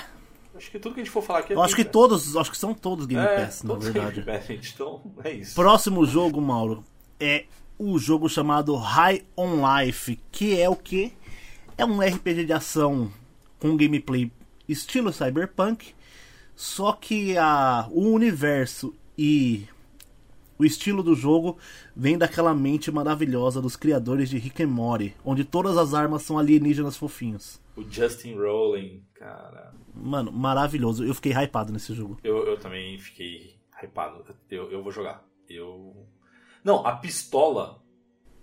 [0.56, 1.92] Acho que tudo que a gente for falar aqui é eu acho que Pass.
[1.94, 4.22] todos, acho que são todos Game é, Pass, na verdade.
[4.22, 4.74] Game Pass, gente.
[4.74, 5.54] Então, é isso.
[5.54, 6.84] Próximo jogo, Mauro,
[7.20, 7.46] é
[7.78, 11.14] o jogo chamado High on Life, que é o que?
[11.78, 13.14] É um RPG de ação
[13.60, 14.32] com gameplay
[14.68, 15.94] estilo cyberpunk,
[16.56, 19.68] só que a, o universo e
[20.60, 21.58] o estilo do jogo
[21.96, 26.38] vem daquela mente maravilhosa dos criadores de Rick and Morty, onde todas as armas são
[26.38, 27.60] alienígenas fofinhos.
[27.78, 29.74] O Justin Rowling, cara.
[29.96, 31.06] Mano, maravilhoso.
[31.06, 32.18] Eu fiquei hypado nesse jogo.
[32.24, 34.26] Eu, eu também fiquei hypado.
[34.52, 35.24] Eu, eu vou jogar.
[35.48, 36.06] Eu.
[36.64, 37.82] Não, a pistola.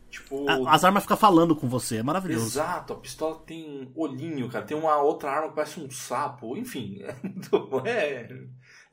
[0.08, 0.48] Tipo.
[0.48, 2.46] A- as armas ficam falando com você, é maravilhoso.
[2.46, 4.64] Exato, a pistola tem um olhinho, cara.
[4.64, 6.56] Tem uma outra arma que parece um sapo.
[6.56, 7.00] Enfim,
[7.84, 8.28] é.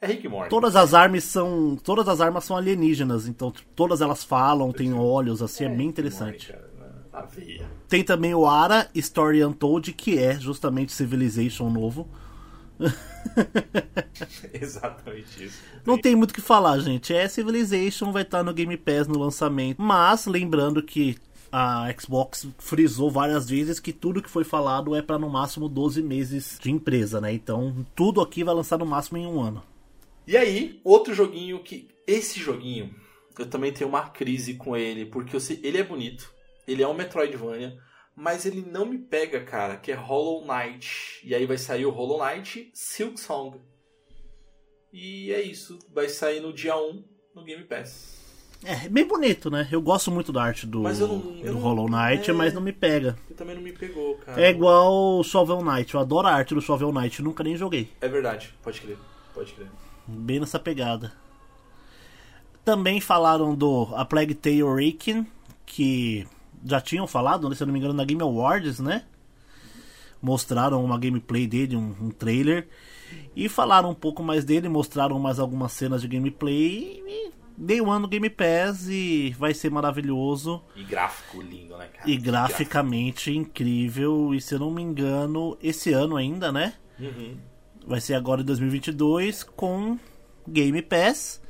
[0.04, 0.50] É, é Rick Morty.
[0.50, 1.78] Todas as armas são.
[1.82, 5.86] Todas as armas são alienígenas, então todas elas falam, têm olhos, assim, é, bem Rick
[5.86, 6.52] and interessante.
[6.52, 6.68] Morty,
[7.12, 7.66] na veia.
[7.88, 12.08] Tem também o Ara Story Untold, que é justamente Civilization novo.
[14.54, 15.62] Exatamente isso.
[15.86, 17.14] Não tem muito o que falar, gente.
[17.14, 19.82] É Civilization, vai estar no Game Pass no lançamento.
[19.82, 21.18] Mas, lembrando que
[21.52, 26.02] a Xbox frisou várias vezes que tudo que foi falado é para no máximo 12
[26.02, 27.32] meses de empresa, né?
[27.32, 29.62] Então, tudo aqui vai lançar no máximo em um ano.
[30.28, 31.90] E aí, outro joguinho que.
[32.06, 32.94] Esse joguinho,
[33.40, 36.34] eu também tenho uma crise com ele, porque sei- ele é bonito,
[36.68, 37.78] ele é um Metroidvania,
[38.16, 41.22] mas ele não me pega, cara, que é Hollow Knight.
[41.24, 43.58] E aí vai sair o Hollow Knight Silk Song.
[44.92, 47.04] E é isso, vai sair no dia 1
[47.36, 48.22] no Game Pass.
[48.66, 49.68] É, bem bonito, né?
[49.72, 52.34] Eu gosto muito da arte do, não- do Hollow Knight, é.
[52.34, 53.18] mas não me pega.
[53.36, 54.42] Também não me pegou, cara.
[54.42, 55.94] É igual o Shovel Knight.
[55.94, 57.90] Eu adoro a arte do Shovel Knight, nunca nem joguei.
[58.00, 58.98] É verdade, pode crer,
[59.34, 59.68] pode crer.
[60.08, 61.12] Bem nessa pegada.
[62.66, 65.28] Também falaram do A Plague Tale Awaken,
[65.66, 66.28] que
[66.66, 69.04] já tinham falado, se eu não me engano, na Game Awards, né?
[70.22, 72.68] Mostraram uma gameplay dele, um, um trailer.
[73.36, 77.02] E falaram um pouco mais dele, mostraram mais algumas cenas de gameplay.
[77.06, 80.62] E Day One no Game Pass e vai ser maravilhoso.
[80.76, 82.10] E gráfico lindo, né, cara?
[82.10, 84.34] E graficamente incrível.
[84.34, 86.74] E se eu não me engano, esse ano ainda, né?
[87.00, 87.38] Uhum.
[87.86, 90.00] Vai ser agora em 2022 com
[90.48, 91.42] Game Pass.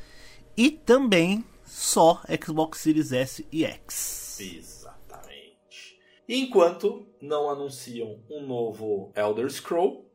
[0.58, 4.40] E também só Xbox Series S e X.
[4.40, 6.00] Exatamente.
[6.28, 10.10] Enquanto não anunciam um novo Elder Scroll,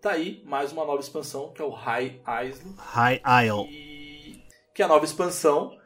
[0.00, 2.74] tá aí mais uma nova expansão que é o High Isle.
[2.76, 3.68] High Isle.
[3.70, 4.44] E...
[4.74, 5.78] Que é a nova expansão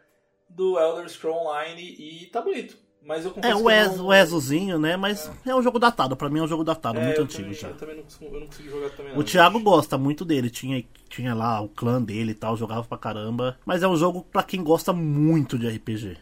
[0.49, 2.88] do Elder Scroll Online e tá bonito.
[3.09, 4.95] Mas eu confesso É o, Ez, não- o Ezozinho, né?
[4.97, 5.55] Mas é.
[5.55, 6.15] um jogo datado.
[6.15, 7.69] Pra mim é um jogo datado, É, muito antigo também, já.
[7.69, 9.19] Eu também não consegui, eu não consegui jogar também não.
[9.19, 12.99] O Thiago gosta muito dele, tinha, tinha lá o clã dele e tal, jogava pra
[12.99, 13.59] caramba.
[13.65, 16.19] Mas é um jogo pra quem gosta muito de RPG.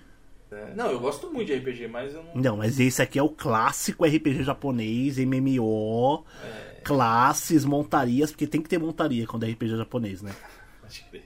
[0.53, 2.35] É, Não, eu gosto muito de RPG, mas eu não...
[2.41, 6.25] Não, mas esse aqui é o clássico RPG japonês, MMO,
[6.85, 10.33] classes, montarias, porque tem que ter montaria quando é RPG japonês, né?
[10.87, 11.21] Acho que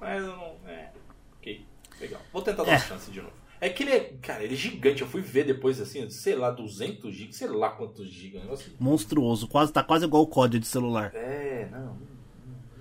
[0.00, 0.56] Mas eu não.
[0.66, 0.90] É.
[1.38, 1.66] Ok,
[2.00, 2.22] legal.
[2.32, 2.76] Vou tentar dar É.
[2.76, 3.41] uma chance de novo.
[3.62, 4.12] É que ele é.
[4.20, 5.02] Cara, ele é gigante.
[5.02, 8.38] Eu fui ver depois assim, sei lá, 200 GB, sei lá quantos GB.
[8.38, 8.72] Um negócio.
[8.76, 11.12] Monstruoso, quase tá quase igual o código de celular.
[11.14, 11.80] É, não.
[11.80, 11.96] Não,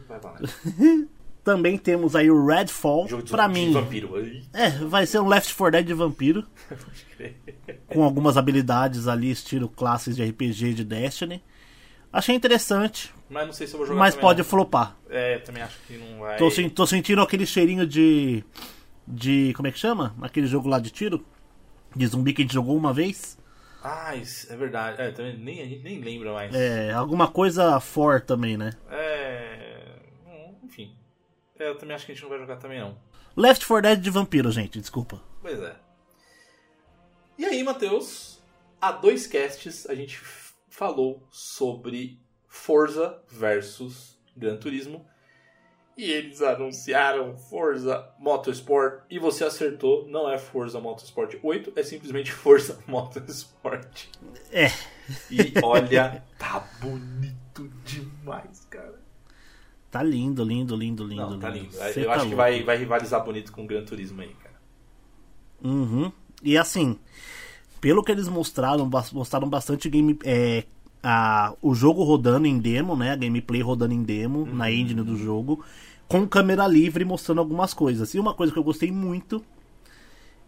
[0.07, 0.49] vai valer.
[1.43, 3.71] Também temos aí o Redfall, Jogo de, pra de mim.
[3.71, 4.11] vampiro.
[4.53, 7.35] É, vai ser um Left 4 Dead de vampiro, pode crer.
[7.87, 11.43] com algumas habilidades ali, estilo classes de RPG de Destiny.
[12.11, 14.45] Achei interessante, Mas não sei se eu vou jogar mas pode não.
[14.45, 14.97] flopar.
[15.09, 16.37] É, também acho que não vai.
[16.37, 18.43] Tô, tô sentindo aquele cheirinho de.
[19.07, 19.53] De.
[19.55, 20.15] Como é que chama?
[20.21, 21.25] Aquele jogo lá de tiro?
[21.95, 23.37] De zumbi que a gente jogou uma vez?
[23.83, 25.01] Ah, isso é verdade.
[25.01, 26.53] É, também nem, a gente nem lembra mais.
[26.53, 28.73] É, alguma coisa for também, né?
[28.89, 30.95] É, hum, Enfim.
[31.57, 32.95] É, eu também acho que a gente não vai jogar também não.
[33.35, 35.21] Left 4 Dead de vampiro, gente, desculpa.
[35.41, 35.75] Pois é.
[37.37, 38.41] E aí, Matheus,
[38.79, 40.19] há dois casts a gente
[40.69, 45.05] falou sobre Forza versus Gran Turismo.
[45.97, 49.01] E eles anunciaram Forza Motorsport.
[49.09, 54.05] E você acertou, não é Forza Motorsport 8, é simplesmente Forza Motorsport.
[54.51, 54.67] É,
[55.29, 58.99] E olha, tá bonito demais, cara.
[59.91, 61.29] tá lindo, lindo, lindo, lindo.
[61.31, 61.71] Não, tá lindo.
[61.71, 62.35] Cê Eu tá acho que louco.
[62.37, 64.55] vai, vai rivalizar bonito com o Gran Turismo aí, cara.
[65.63, 66.11] Uhum.
[66.41, 66.97] E assim,
[67.79, 70.17] pelo que eles mostraram, mostraram bastante game.
[70.23, 70.63] É,
[71.03, 73.11] a, o jogo rodando em demo, né?
[73.11, 75.63] A gameplay rodando em demo, na engine do jogo,
[76.07, 78.13] com câmera livre mostrando algumas coisas.
[78.13, 79.43] E uma coisa que eu gostei muito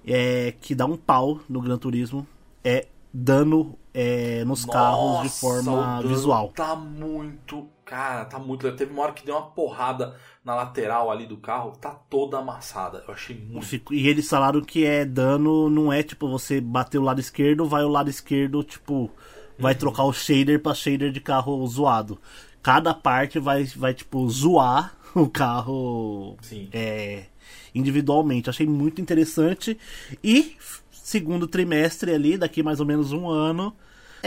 [0.06, 2.28] é que dá um pau no Gran Turismo
[2.64, 6.52] é dano é, nos carros de Nossa, forma visual.
[6.56, 7.68] Tá muito.
[7.86, 8.72] Cara, tá muito.
[8.72, 13.04] Teve uma hora que deu uma porrada na lateral ali do carro, tá toda amassada.
[13.08, 13.94] Eu achei muito.
[13.94, 17.84] E eles falaram que é dano, não é tipo você bater o lado esquerdo, vai
[17.84, 19.12] o lado esquerdo, tipo,
[19.58, 22.20] vai trocar o shader pra shader de carro zoado.
[22.62, 26.38] Cada parte vai, vai tipo, zoar o carro
[26.72, 27.26] é,
[27.74, 28.50] individualmente.
[28.50, 29.78] Achei muito interessante.
[30.24, 30.56] E
[30.92, 33.76] segundo trimestre ali, daqui mais ou menos um ano,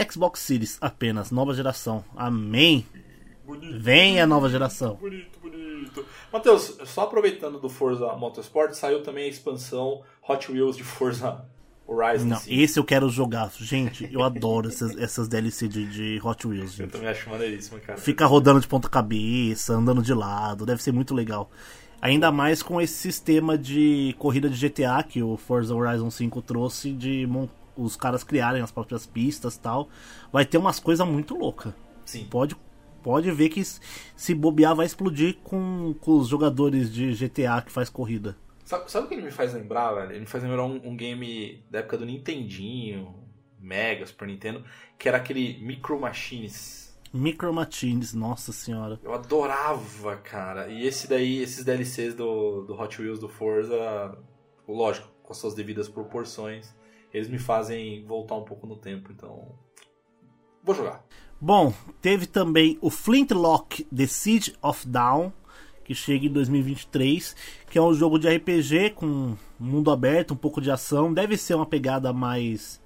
[0.09, 2.05] Xbox Series apenas, nova geração.
[2.15, 2.85] Amém.
[3.45, 3.79] Bonito.
[3.79, 4.95] Vem a nova geração.
[4.95, 6.05] Bonito, bonito.
[6.31, 11.45] Matheus, só aproveitando do Forza Motorsport, saiu também a expansão Hot Wheels de Forza
[11.87, 12.53] Horizon Não, 5.
[12.59, 13.49] esse eu quero jogar.
[13.57, 16.91] Gente, eu adoro essas, essas DLC de, de Hot Wheels, Eu gente.
[16.91, 17.97] também acho maneiríssimo, cara.
[17.97, 21.49] Fica rodando de ponta cabeça, andando de lado, deve ser muito legal.
[22.01, 26.91] Ainda mais com esse sistema de corrida de GTA que o Forza Horizon 5 trouxe,
[26.91, 27.27] de
[27.75, 29.89] os caras criarem as próprias pistas e tal.
[30.31, 31.73] Vai ter umas coisas muito loucas.
[32.05, 32.25] Sim.
[32.29, 32.55] Pode,
[33.01, 37.89] pode ver que se bobear vai explodir com, com os jogadores de GTA que faz
[37.89, 38.35] corrida.
[38.67, 40.11] Sabe, sabe o que ele me faz lembrar, velho?
[40.11, 43.15] Ele me faz lembrar um, um game da época do Nintendinho,
[43.57, 44.61] Mega, Super Nintendo,
[44.99, 46.99] que era aquele Micro Machines.
[47.13, 48.99] Micro Machines, nossa senhora.
[49.01, 50.67] Eu adorava, cara.
[50.67, 54.17] E esse daí, esses DLCs do, do Hot Wheels do Forza,
[54.67, 56.75] lógico, com as suas devidas proporções,
[57.13, 59.57] eles me fazem voltar um pouco no tempo, então.
[60.61, 61.05] Vou jogar.
[61.39, 65.31] Bom, teve também o Flintlock The Siege of Dawn,
[65.87, 67.33] que chega em 2023,
[67.71, 71.13] que é um jogo de RPG com mundo aberto, um pouco de ação.
[71.13, 72.79] Deve ser uma pegada mais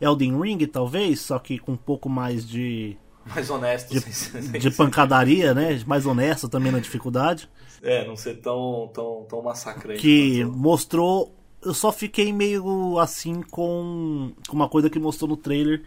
[0.00, 2.96] Elden Ring, talvez, só que com um pouco mais de,
[3.34, 5.80] Mais honesto, sem, sem- de pancadaria, né?
[5.86, 7.48] Mais honesto também na dificuldade.
[7.82, 10.00] É, não ser tão, tão, tão massacrante.
[10.00, 11.34] Que mostrou.
[11.64, 15.82] Eu só fiquei meio assim com, com uma coisa que mostrou no trailer.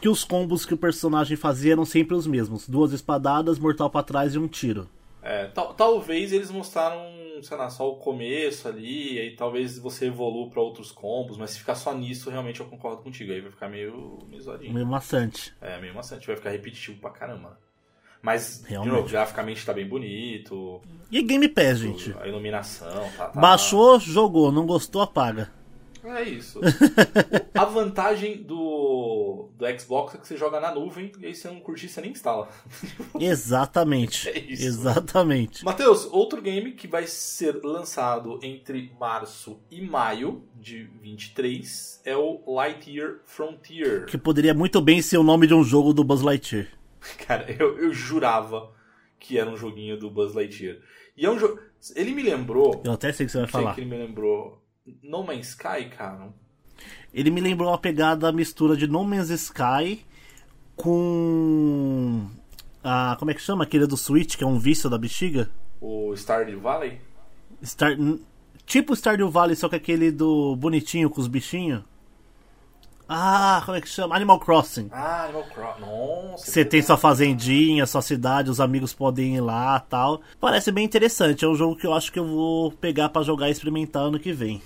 [0.00, 4.02] Que os combos que o personagem fazia eram sempre os mesmos: duas espadadas, mortal pra
[4.02, 4.88] trás e um tiro.
[5.26, 7.00] É, tal- talvez eles mostraram,
[7.42, 11.58] sei lá, só o começo ali, aí talvez você evolua pra outros combos, mas se
[11.60, 13.32] ficar só nisso, realmente eu concordo contigo.
[13.32, 14.74] Aí vai ficar meio, meio zoadinho.
[14.74, 15.54] Meio maçante.
[15.62, 17.58] É, meio maçante, vai ficar repetitivo pra caramba.
[18.20, 18.90] Mas, Realmente.
[18.92, 20.80] de novo, graficamente tá bem bonito.
[21.10, 22.14] E Game Pass, gente?
[22.20, 23.40] A iluminação, tá, tá...
[23.40, 25.50] Baixou, jogou, não gostou, apaga.
[26.04, 26.60] É isso.
[27.54, 31.60] a vantagem do, do Xbox é que você joga na nuvem e aí você não
[31.60, 32.48] curtir, você nem instala.
[33.18, 34.28] Exatamente.
[34.28, 34.66] É isso.
[34.66, 35.64] Exatamente.
[35.64, 42.42] Matheus, outro game que vai ser lançado entre março e maio de 23 é o
[42.46, 44.04] Lightyear Frontier.
[44.04, 46.68] Que poderia muito bem ser o nome de um jogo do Buzz Lightyear.
[47.26, 48.72] Cara, eu, eu jurava
[49.18, 50.76] que era um joguinho do Buzz Lightyear.
[51.16, 51.58] E é um jogo.
[51.94, 52.82] Ele me lembrou.
[52.84, 53.74] Eu até sei que você vai falar.
[53.74, 54.63] que ele me lembrou
[55.02, 56.28] no Man's Sky, cara.
[57.12, 60.04] Ele me lembrou uma pegada mistura de No Man's Sky
[60.76, 62.26] com.
[62.82, 63.64] A, como é que chama?
[63.64, 65.48] Aquele do Switch, que é um vício da bexiga?
[65.80, 67.00] O Stardew Valley?
[67.62, 67.96] Star,
[68.66, 71.82] tipo Stardew Valley, só que aquele do bonitinho com os bichinhos.
[73.08, 74.16] Ah, como é que chama?
[74.16, 74.88] Animal Crossing.
[74.90, 75.80] Ah, Animal Crossing.
[75.80, 76.50] Nossa.
[76.50, 80.22] Você tem sua fazendinha, sua cidade, os amigos podem ir lá tal.
[80.40, 81.44] Parece bem interessante.
[81.44, 84.18] É um jogo que eu acho que eu vou pegar para jogar e experimentar ano
[84.18, 84.60] que vem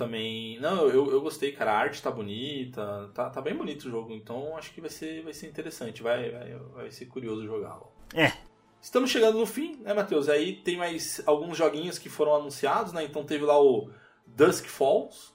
[0.00, 0.58] também.
[0.58, 1.72] Não, eu, eu gostei, cara.
[1.72, 5.22] A arte tá bonita, tá, tá bem bonito o jogo, então acho que vai ser,
[5.22, 7.88] vai ser interessante, vai, vai, vai ser curioso jogá-lo.
[8.14, 8.32] É.
[8.80, 10.30] Estamos chegando no fim, né, Matheus?
[10.30, 13.04] Aí tem mais alguns joguinhos que foram anunciados, né?
[13.04, 13.90] Então teve lá o
[14.26, 15.34] Dusk Falls,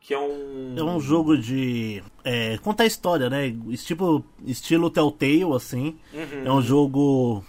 [0.00, 0.74] que é um.
[0.76, 2.02] É um jogo de.
[2.24, 3.46] É, contar história, né?
[3.68, 5.96] Estilo, estilo Telltale, assim.
[6.12, 6.44] Uhum.
[6.44, 7.44] É um jogo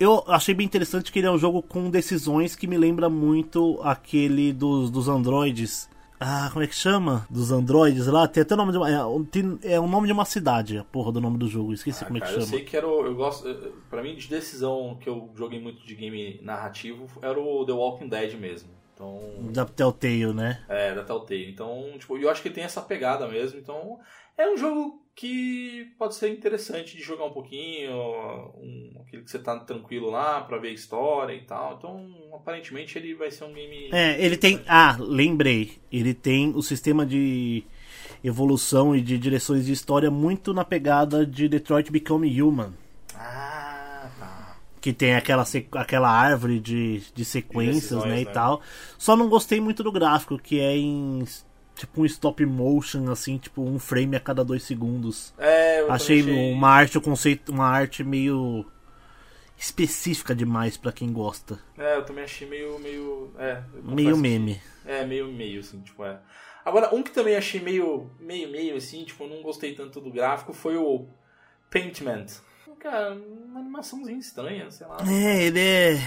[0.00, 3.78] eu achei bem interessante que ele é um jogo com decisões que me lembra muito
[3.82, 5.90] aquele dos, dos androides.
[6.18, 7.26] Ah, como é que chama?
[7.30, 8.26] Dos androides lá?
[8.26, 8.90] Tem até o nome de uma.
[8.90, 8.98] É,
[9.30, 11.72] tem, é o nome de uma cidade, a porra do nome do jogo.
[11.72, 12.52] Esqueci ah, como cara, é que chama.
[12.52, 12.88] Eu sei que era.
[12.88, 13.46] O, eu gosto.
[13.46, 17.72] Eh, pra mim, de decisão que eu joguei muito de game narrativo era o The
[17.72, 18.68] Walking Dead mesmo.
[19.00, 20.62] Então, da Telltale, né?
[20.68, 21.50] É, da Telltale.
[21.50, 23.58] Então, tipo, eu acho que tem essa pegada mesmo.
[23.58, 23.98] Então,
[24.36, 27.92] é um jogo que pode ser interessante de jogar um pouquinho,
[28.58, 31.76] um, aquele que você tá tranquilo lá para ver a história e tal.
[31.78, 33.88] Então, aparentemente ele vai ser um game.
[33.90, 34.60] É, ele tem.
[34.68, 35.78] Ah, lembrei.
[35.90, 37.64] Ele tem o sistema de
[38.22, 42.74] evolução e de direções de história muito na pegada de Detroit Become Human.
[43.14, 43.59] Ah.
[44.80, 48.62] Que tem aquela, aquela árvore de, de sequências, né, né, e tal.
[48.96, 51.24] Só não gostei muito do gráfico, que é em
[51.74, 55.34] tipo um stop motion, assim, tipo um frame a cada dois segundos.
[55.38, 58.66] É, eu achei, achei uma arte, o conceito, uma arte meio
[59.56, 61.58] específica demais para quem gosta.
[61.76, 64.60] É, eu também achei meio, meio, é, meio meme.
[64.82, 66.18] Que, é, meio meio assim, tipo, é.
[66.64, 70.52] Agora, um que também achei meio, meio, meio assim, tipo, não gostei tanto do gráfico
[70.52, 71.06] foi o
[71.70, 72.26] Paintment.
[72.80, 74.96] Cara, uma animaçãozinha estranha, sei lá.
[75.06, 75.98] É, ele é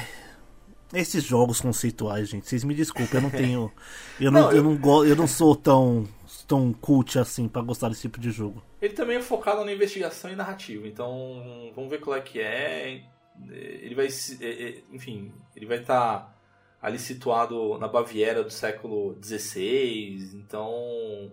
[0.94, 3.72] esses jogos conceituais, gente, vocês me desculpem, eu não tenho.
[4.20, 4.58] Eu não, não eu...
[4.58, 6.08] eu não, go, eu não sou tão,
[6.48, 8.64] tão cult assim para gostar desse tipo de jogo.
[8.82, 13.04] Ele também é focado na investigação e narrativa, então vamos ver qual é que é.
[13.50, 14.08] Ele vai.
[14.40, 16.36] É, é, enfim, ele vai estar tá
[16.82, 21.32] ali situado na Baviera do século XVI, então.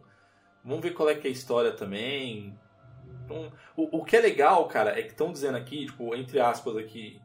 [0.64, 2.58] Vamos ver qual é que é a história também.
[3.30, 6.76] Então, o, o que é legal, cara, é que estão dizendo aqui, tipo, entre aspas
[6.76, 7.20] aqui,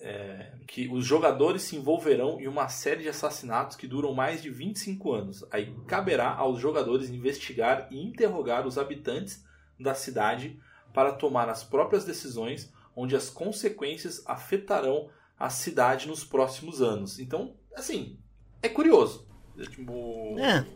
[0.00, 4.50] é, que os jogadores se envolverão em uma série de assassinatos que duram mais de
[4.50, 5.44] 25 anos.
[5.50, 9.44] Aí caberá aos jogadores investigar e interrogar os habitantes
[9.78, 10.60] da cidade
[10.92, 17.18] para tomar as próprias decisões, onde as consequências afetarão a cidade nos próximos anos.
[17.18, 18.18] Então, assim,
[18.62, 19.26] é curioso.
[19.58, 20.66] É, tipo, é.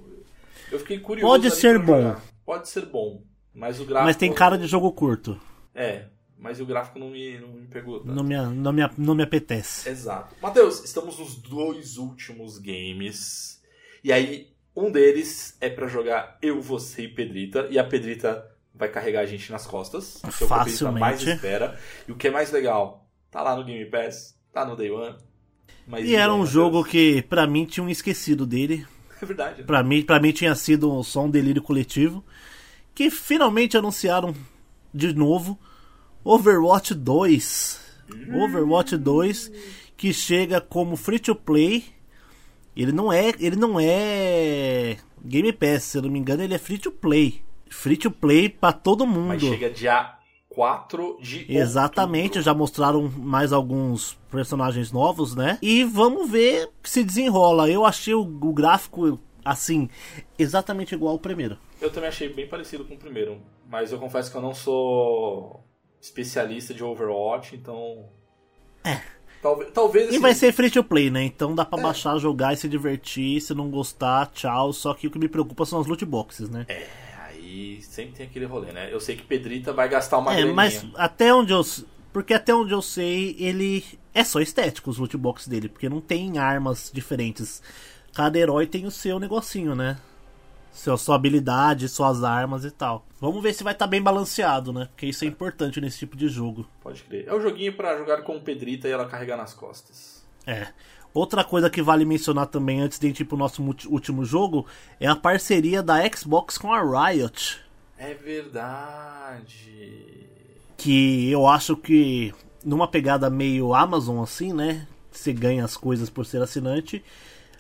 [0.71, 1.33] Eu fiquei curioso.
[1.33, 2.17] Pode ser bom.
[2.45, 3.23] Pode ser bom.
[3.59, 4.07] Mas o gráfico.
[4.07, 5.39] Mas tem cara de jogo curto.
[5.75, 6.05] É,
[6.39, 8.15] mas o gráfico não me, não me pegou tanto.
[8.15, 9.89] Não me, não, me, não me apetece.
[9.89, 10.37] Exato.
[10.41, 13.61] Matheus, estamos nos dois últimos games.
[14.05, 17.67] E aí, um deles é para jogar eu, você e Pedrita.
[17.69, 20.21] E a Pedrita vai carregar a gente nas costas.
[20.21, 20.27] Que.
[20.27, 21.79] É o que a Pedrita mais espera.
[22.07, 25.17] E o que é mais legal, tá lá no Game Pass, tá no Day One.
[26.01, 28.87] e era um jogo que, para mim, tinham esquecido dele.
[29.21, 29.63] É verdade.
[29.63, 29.67] Né?
[29.67, 32.25] Pra, mim, pra mim tinha sido só um delírio coletivo.
[32.99, 34.35] Que finalmente anunciaram
[34.93, 35.57] de novo
[36.25, 37.81] Overwatch 2.
[38.35, 39.53] Overwatch 2
[39.97, 41.85] que chega como free to play.
[42.77, 46.59] Ele não é, ele não é Game Pass, se eu não me engano, ele é
[46.59, 47.41] free to play.
[47.71, 49.29] Free to play para todo mundo.
[49.29, 50.17] Mas chega dia
[50.49, 52.43] 4 de Exatamente, outubro.
[52.43, 55.57] já mostraram mais alguns personagens novos, né?
[55.63, 57.71] E vamos ver se desenrola.
[57.71, 59.21] Eu achei o, o gráfico
[59.51, 59.89] assim,
[60.39, 61.59] exatamente igual ao primeiro.
[61.81, 65.65] Eu também achei bem parecido com o primeiro, mas eu confesso que eu não sou
[66.01, 68.09] especialista de Overwatch, então.
[68.85, 69.01] É.
[69.43, 70.17] Talvez, talvez assim...
[70.17, 71.23] E vai ser free to play, né?
[71.23, 71.83] Então dá pra é.
[71.83, 73.41] baixar, jogar e se divertir.
[73.41, 74.73] Se não gostar, tchau.
[74.73, 76.67] Só que o que me preocupa são as loot boxes, né?
[76.69, 76.87] É,
[77.27, 78.93] aí sempre tem aquele rolê, né?
[78.93, 81.63] Eu sei que Pedrita vai gastar uma É, mas até onde eu.
[82.13, 86.01] Porque até onde eu sei, ele é só estético os loot box dele, porque não
[86.01, 87.63] tem armas diferentes.
[88.19, 89.97] Cada herói tem o seu negocinho, né?
[90.73, 93.07] Sua, sua habilidade, suas armas e tal.
[93.21, 94.87] Vamos ver se vai estar tá bem balanceado, né?
[94.87, 96.69] Porque isso é importante nesse tipo de jogo.
[96.83, 97.29] Pode crer.
[97.29, 100.27] É o um joguinho para jogar com Pedrita e ela carregar nas costas.
[100.45, 100.67] É.
[101.15, 104.67] Outra coisa que vale mencionar também antes de ir pro nosso último jogo
[104.99, 107.61] é a parceria da Xbox com a Riot.
[107.97, 109.47] É verdade.
[110.77, 114.89] Que eu acho que numa pegada meio Amazon assim, né?
[115.09, 117.05] Você ganha as coisas por ser assinante.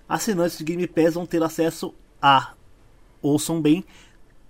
[0.08, 2.54] Assinantes de Game Pass vão ter acesso a,
[3.20, 3.84] ouçam bem,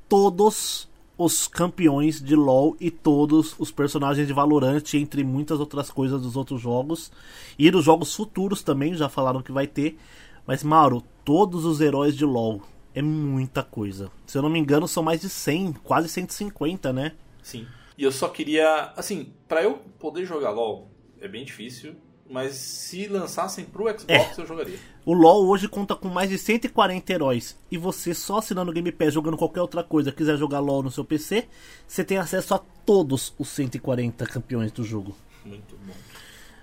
[0.08, 0.88] todos
[1.18, 6.36] os campeões de LoL e todos os personagens de Valorant, entre muitas outras coisas dos
[6.36, 7.10] outros jogos.
[7.58, 9.98] E dos jogos futuros também, já falaram que vai ter.
[10.46, 12.62] Mas, Mauro, todos os heróis de LoL.
[12.94, 14.10] É muita coisa.
[14.26, 17.12] Se eu não me engano, são mais de 100, quase 150, né?
[17.42, 17.66] Sim.
[17.96, 18.92] E eu só queria.
[18.96, 20.88] Assim, para eu poder jogar LoL,
[21.20, 21.94] é bem difícil
[22.28, 24.40] mas se lançassem pro Xbox é.
[24.40, 24.78] eu jogaria.
[25.04, 27.58] O LoL hoje conta com mais de 140 heróis.
[27.70, 30.90] E você só assinando o Game Pass, jogando qualquer outra coisa, quiser jogar LoL no
[30.90, 31.48] seu PC,
[31.86, 35.16] você tem acesso a todos os 140 campeões do jogo.
[35.44, 35.94] Muito bom.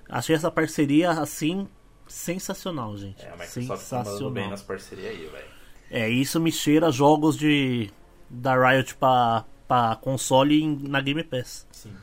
[0.08, 1.68] Achei essa parceria, assim,
[2.08, 3.26] sensacional, gente.
[3.26, 4.32] É, a Microsoft tá sensacional.
[4.32, 5.56] bem nas parcerias aí, velho.
[5.90, 7.90] É, isso me cheira jogos de
[8.30, 11.68] da Riot pra, pra console na Game Pass.
[11.72, 11.94] Sim.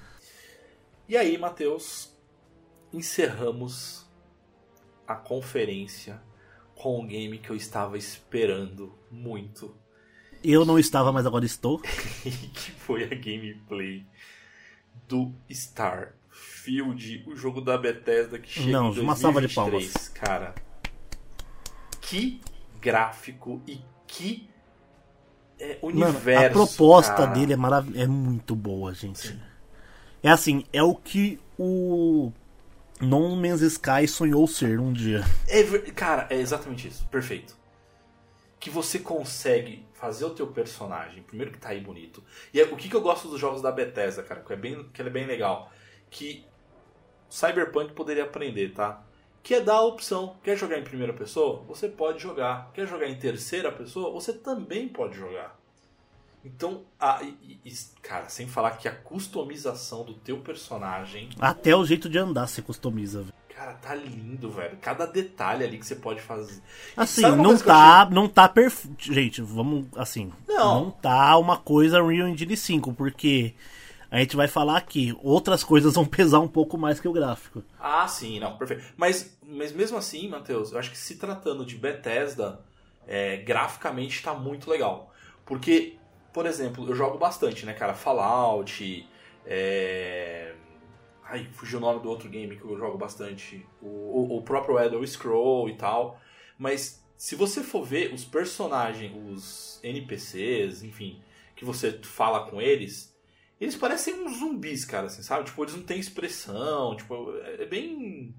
[1.08, 2.11] E aí, Matheus,
[2.92, 4.06] encerramos
[5.06, 6.20] a conferência
[6.74, 9.74] com um game que eu estava esperando muito.
[10.42, 11.78] Eu não estava, mas agora estou.
[11.80, 14.04] que foi a gameplay
[15.08, 20.08] do Starfield, o jogo da Bethesda que chega não, em 2023, uma salva de palmas.
[20.08, 20.54] cara.
[22.00, 22.40] Que
[22.80, 24.48] gráfico e que
[25.58, 26.24] é, universo.
[26.24, 27.26] Mano, a proposta cara.
[27.28, 29.28] dele é marav é muito boa, gente.
[29.28, 29.40] Sim.
[30.22, 32.32] É assim, é o que o
[33.02, 35.22] No Man's Sky sonhou ser um dia.
[35.48, 37.04] É, cara, é exatamente isso.
[37.08, 37.56] Perfeito.
[38.60, 42.22] Que você consegue fazer o teu personagem, primeiro que tá aí bonito.
[42.54, 44.88] E é, o que, que eu gosto dos jogos da Bethesda, cara, que é bem,
[44.94, 45.72] que é bem legal.
[46.08, 46.46] Que
[47.28, 49.04] Cyberpunk poderia aprender, tá?
[49.42, 50.36] Que é dar a opção.
[50.40, 51.64] Quer jogar em primeira pessoa?
[51.66, 52.70] Você pode jogar.
[52.72, 54.12] Quer jogar em terceira pessoa?
[54.12, 55.60] Você também pode jogar.
[56.44, 57.72] Então, a, e,
[58.02, 61.28] cara, sem falar que a customização do teu personagem.
[61.38, 63.34] Até o jeito de andar se customiza, velho.
[63.48, 64.76] Cara, tá lindo, velho.
[64.80, 66.60] Cada detalhe ali que você pode fazer.
[66.96, 69.12] Assim, não tá, não tá perfeito.
[69.12, 70.32] Gente, vamos assim.
[70.48, 70.84] Não.
[70.84, 73.54] não tá uma coisa Real Engine 5, porque
[74.10, 77.62] a gente vai falar aqui, outras coisas vão pesar um pouco mais que o gráfico.
[77.78, 78.84] Ah, sim, não, perfeito.
[78.96, 82.60] Mas, mas mesmo assim, Matheus, eu acho que se tratando de Bethesda,
[83.06, 85.12] é, graficamente tá muito legal.
[85.46, 85.96] Porque
[86.32, 87.94] por exemplo, eu jogo bastante, né, cara?
[87.94, 89.08] Fallout,
[89.44, 90.54] é...
[91.24, 93.66] Ai, fugiu o nome do outro game que eu jogo bastante.
[93.80, 96.20] O, o próprio Elder Scroll e tal.
[96.58, 101.22] Mas se você for ver os personagens, os NPCs, enfim,
[101.54, 103.16] que você fala com eles,
[103.60, 105.44] eles parecem uns zumbis, cara, assim, sabe?
[105.44, 108.34] Tipo, eles não têm expressão, tipo, é bem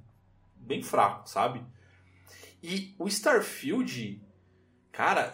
[0.56, 1.62] bem fraco, sabe?
[2.62, 4.22] E o Starfield,
[4.92, 5.34] cara,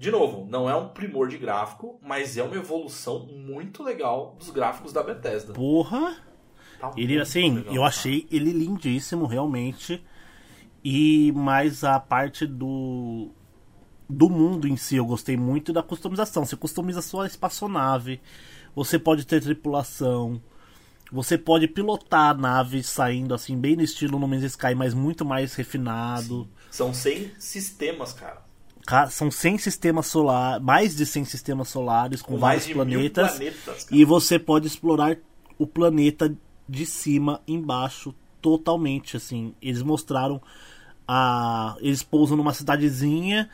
[0.00, 4.48] de novo, não é um primor de gráfico, mas é uma evolução muito legal dos
[4.48, 5.52] gráficos da Bethesda.
[5.52, 6.16] Porra!
[6.80, 10.02] Tá ele, assim, legal, eu achei ele lindíssimo, realmente.
[10.82, 13.28] E mais a parte do
[14.08, 16.46] do mundo em si, eu gostei muito da customização.
[16.46, 18.22] Você customiza sua espaçonave,
[18.74, 20.40] você pode ter tripulação,
[21.12, 25.26] você pode pilotar a nave saindo assim, bem no estilo No Man's Sky, mas muito
[25.26, 26.44] mais refinado.
[26.44, 26.70] Sim.
[26.70, 28.48] São 100 sistemas, cara
[29.10, 34.04] são 100 sistemas solares, mais de 100 sistemas solares com, com vários planetas, planetas e
[34.04, 35.16] você pode explorar
[35.58, 36.34] o planeta
[36.68, 39.54] de cima embaixo totalmente assim.
[39.60, 40.40] Eles mostraram
[41.06, 43.48] a eles pousam numa cidadezinha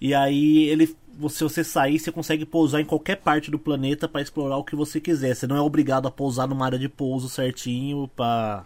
[0.00, 0.96] e aí ele
[1.28, 4.74] se você sair, você consegue pousar em qualquer parte do planeta para explorar o que
[4.74, 5.34] você quiser.
[5.34, 8.64] Você não é obrigado a pousar numa área de pouso certinho para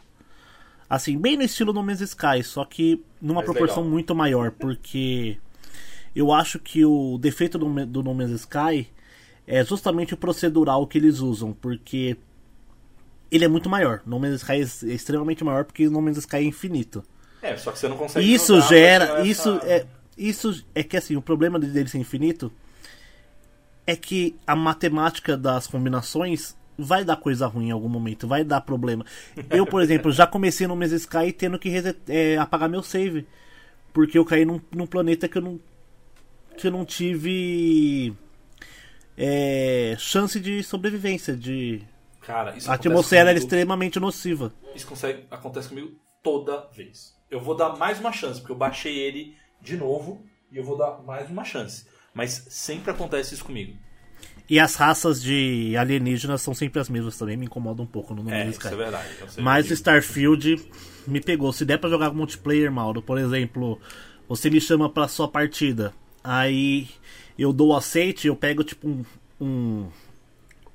[0.89, 3.93] assim, bem no estilo No Man's Sky, só que numa Mais proporção legal.
[3.93, 5.39] muito maior, porque
[6.17, 8.89] eu acho que o defeito do, do No Man's Sky
[9.47, 12.17] é justamente o procedural que eles usam, porque
[13.31, 14.01] ele é muito maior.
[14.07, 14.53] No Man's Sky
[14.91, 17.05] é extremamente maior porque No Man's Sky é infinito.
[17.43, 18.33] É, só que você não consegue.
[18.33, 19.67] Isso gera, isso essa...
[19.67, 19.87] é,
[20.17, 22.51] isso é que assim o problema dele ser infinito
[23.87, 28.63] é que a matemática das combinações vai dar coisa ruim em algum momento, vai dar
[28.63, 29.05] problema.
[29.51, 33.27] Eu, por exemplo, já comecei no Man's Sky tendo que reset, é, apagar meu save
[33.93, 35.61] porque eu caí num, num planeta que eu não
[36.57, 38.13] que eu não tive
[39.17, 41.83] é, chance de sobrevivência, de
[42.23, 44.53] Cara, isso A atmosfera era comigo- extremamente nociva.
[44.75, 45.93] Isso consegue, acontece comigo
[46.25, 47.15] toda vez.
[47.31, 50.77] Eu vou dar mais uma chance, porque eu baixei ele de novo e eu vou
[50.77, 51.87] dar mais uma chance.
[52.13, 53.77] Mas sempre acontece isso comigo.
[54.51, 58.23] E as raças de alienígenas são sempre as mesmas também, me incomoda um pouco no
[58.25, 59.09] nome É, isso é verdade.
[59.29, 60.69] Sei Mas que- Starfield
[61.07, 61.53] me pegou.
[61.53, 63.81] Se der pra jogar multiplayer, Mauro, por exemplo,
[64.29, 65.93] você me chama pra sua partida,
[66.27, 66.89] aí
[67.39, 69.05] eu dou o aceite, eu pego tipo um,
[69.41, 69.87] um,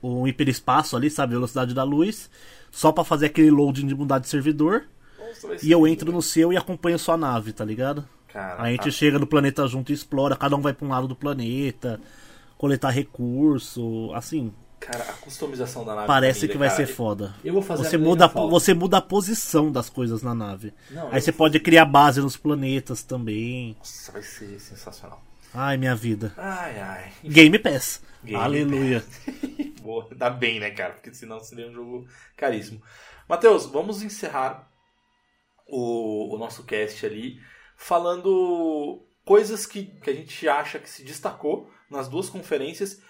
[0.02, 2.30] um hiperespaço ali, sabe, velocidade da luz,
[2.72, 4.86] só pra fazer aquele loading de mudar de servidor,
[5.20, 8.08] Nossa, e eu entro no seu e acompanho sua nave, tá ligado?
[8.28, 10.86] Cara, Aí a gente tá- chega no planeta junto e explora, cada um vai pra
[10.88, 12.00] um lado do planeta,
[12.58, 16.08] coletar recurso, assim, Cara, a customização da nave.
[16.08, 17.36] parece que vai cara, ser foda.
[17.44, 20.74] Eu vou fazer Você muda, você muda a posição das coisas na nave.
[20.90, 23.76] Não, Aí você pode criar base nos planetas também.
[23.78, 25.22] Nossa, vai ser sensacional.
[25.54, 26.34] Ai, minha vida.
[26.38, 27.12] Ai, ai.
[27.24, 28.02] Game Pass.
[28.24, 29.04] Game Aleluia.
[29.82, 30.94] Boa, dá bem, né, cara?
[30.94, 32.82] Porque senão seria um jogo caríssimo.
[33.28, 34.68] Matheus, vamos encerrar
[35.68, 37.40] o, o nosso cast ali
[37.76, 43.02] falando coisas que, que a gente acha que se destacou nas duas conferências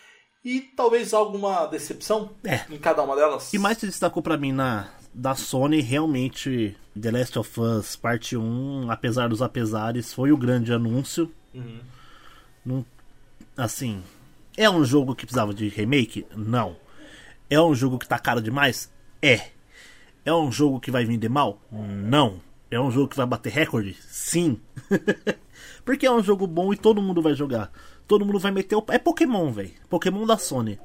[0.44, 2.62] e talvez alguma decepção É.
[2.74, 3.48] em cada uma delas.
[3.48, 7.96] O que mais se destacou pra mim na da Sony realmente The Last of Us
[7.98, 11.32] Parte 1, apesar dos apesares, foi o grande anúncio.
[11.54, 11.82] Uhum.
[12.66, 12.86] Não,
[13.58, 14.04] assim,
[14.58, 16.26] é um jogo que precisava de remake?
[16.36, 16.76] Não.
[17.50, 18.92] É um jogo que tá caro demais?
[19.22, 19.50] É.
[20.24, 21.60] É um jogo que vai vender mal?
[21.72, 22.40] Não.
[22.70, 23.96] É um jogo que vai bater recorde?
[24.02, 24.62] Sim.
[25.84, 27.72] Porque é um jogo bom e todo mundo vai jogar.
[28.08, 29.72] Todo mundo vai meter o É Pokémon, velho.
[29.90, 30.80] Pokémon da Sony.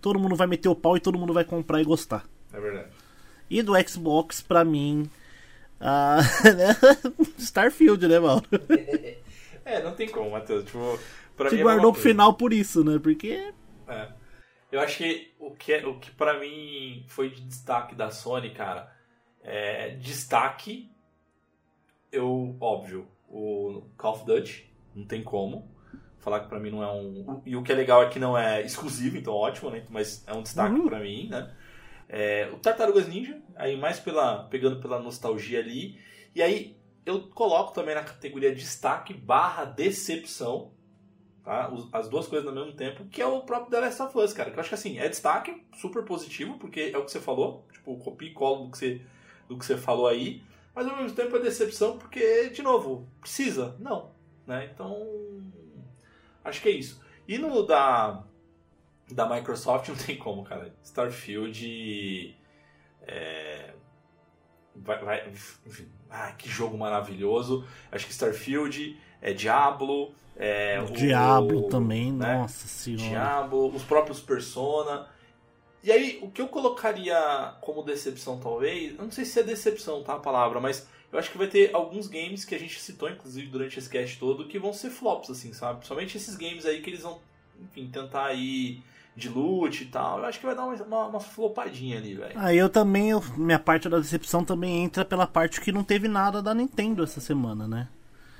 [0.00, 2.24] Todo mundo vai meter o pau e todo mundo vai comprar e gostar.
[2.52, 2.88] É verdade.
[3.48, 5.08] E do Xbox, pra mim.
[5.80, 6.18] ah,
[7.38, 8.44] Starfield, né, Mauro?
[9.62, 10.64] É, não tem como, Matheus.
[10.64, 10.98] Tipo,
[11.40, 12.98] pra Te mim é guardou mesma pro final por isso, né?
[13.02, 13.52] Porque.
[13.88, 14.08] É.
[14.70, 18.50] Eu acho que o que, é- o que para mim foi de destaque da Sony,
[18.50, 18.94] cara,
[19.42, 20.90] é destaque.
[22.12, 25.68] Eu, óbvio, o Call of Duty, não tem como.
[26.18, 27.40] Falar que pra mim não é um.
[27.46, 29.84] E o que é legal é que não é exclusivo, então ótimo, né?
[29.88, 30.86] Mas é um destaque Uhum.
[30.86, 31.54] pra mim, né?
[32.08, 34.44] É, o Tartarugas Ninja, aí mais pela.
[34.44, 35.98] pegando pela nostalgia ali.
[36.34, 36.76] E aí
[37.06, 40.72] eu coloco também na categoria destaque barra decepção
[41.44, 41.72] tá?
[41.92, 44.50] As duas coisas ao mesmo tempo, que é o próprio The Last of Us, cara.
[44.50, 47.66] Que eu acho que assim, é destaque, super positivo, porque é o que você falou,
[47.72, 49.00] tipo, copia e cola do que você,
[49.48, 50.42] do que você falou aí,
[50.74, 53.76] mas ao mesmo tempo é decepção, porque, de novo, precisa?
[53.78, 54.12] Não.
[54.46, 54.70] Né?
[54.72, 55.06] Então.
[56.44, 57.02] Acho que é isso.
[57.26, 58.24] E no da.
[59.10, 60.74] Da Microsoft não tem como, cara.
[60.82, 62.36] Starfield.
[63.02, 63.74] É,
[64.76, 65.28] vai, vai,
[65.66, 67.66] enfim, ah, que jogo maravilhoso.
[67.90, 72.38] Acho que Starfield, é Diablo, é o- Diablo também, né?
[72.38, 73.08] nossa senhora.
[73.08, 75.06] Diablo, os próprios Persona.
[75.82, 80.02] E aí, o que eu colocaria como decepção, talvez, eu não sei se é decepção,
[80.02, 83.08] tá a palavra, mas eu acho que vai ter alguns games que a gente citou,
[83.08, 85.86] inclusive, durante esse cast todo, que vão ser flops, assim, sabe?
[85.86, 87.18] Somente esses games aí que eles vão,
[87.62, 88.82] enfim, tentar aí
[89.16, 90.18] de loot e tal.
[90.18, 92.32] Eu acho que vai dar uma, uma, uma flopadinha ali, velho.
[92.38, 96.08] Aí eu também, eu- minha parte da decepção também entra pela parte que não teve
[96.08, 97.88] nada da Nintendo essa semana, né?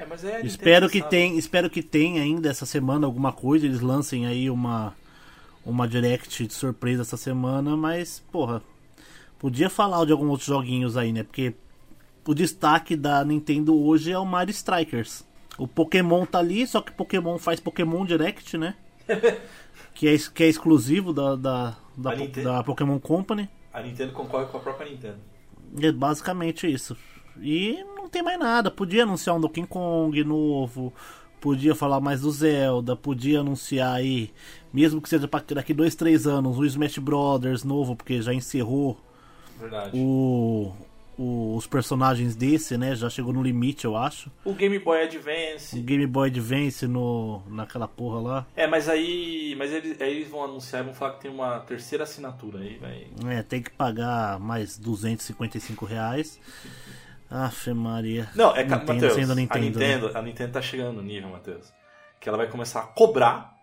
[0.01, 0.41] É, mas é.
[0.45, 4.95] Espero que tem, espero que tenha ainda essa semana alguma coisa, eles lancem aí uma
[5.65, 8.63] uma direct de surpresa essa semana, mas porra,
[9.39, 11.23] podia falar de alguns outros joguinhos aí, né?
[11.23, 11.55] Porque
[12.27, 15.23] o destaque da Nintendo hoje é o Mario Strikers.
[15.59, 18.75] O Pokémon tá ali, só que Pokémon faz Pokémon Direct, né?
[19.95, 23.49] que, é, que é exclusivo da, da, da, Po- da Pokémon Company.
[23.73, 25.19] A Nintendo concorre com a própria Nintendo.
[25.81, 26.97] É basicamente isso.
[27.41, 28.71] E não tem mais nada.
[28.71, 30.93] Podia anunciar um Donkey Kong novo.
[31.41, 32.95] Podia falar mais do Zelda.
[32.95, 34.31] Podia anunciar aí,
[34.73, 39.01] mesmo que seja pra daqui dois, três anos, o Smash Brothers novo, porque já encerrou
[39.59, 39.91] Verdade.
[39.99, 40.71] o,
[41.17, 42.95] o- os personagens desse, né?
[42.95, 44.31] Já chegou no limite, eu acho.
[44.45, 45.81] O Game Boy O Advance.
[45.81, 48.47] Game Boy Advance no, naquela porra lá.
[48.55, 49.55] É, mas aí.
[49.57, 52.77] Mas eles, aí eles vão anunciar e vão falar que tem uma terceira assinatura aí,
[52.79, 53.07] vai.
[53.35, 56.39] É, tem que pagar mais 255 reais.
[57.31, 58.29] Afe Maria.
[58.35, 61.73] Não, é Nintendo Matheus, sendo a Nintendo, Nintendo, a Nintendo tá chegando no nível, Matheus,
[62.19, 63.55] que ela vai começar a cobrar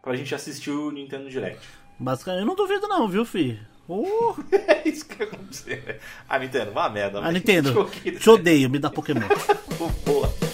[0.00, 1.66] pra gente assistir o Nintendo Direct.
[1.98, 3.58] Basicamente, eu não duvido não, viu, fi?
[3.88, 4.34] Uh,
[4.68, 6.00] É isso que vai acontecer.
[6.28, 7.20] A Nintendo, vá merda.
[7.20, 7.90] a Nintendo,
[8.20, 9.20] te odeio, me dá Pokémon.
[10.04, 10.45] Boa.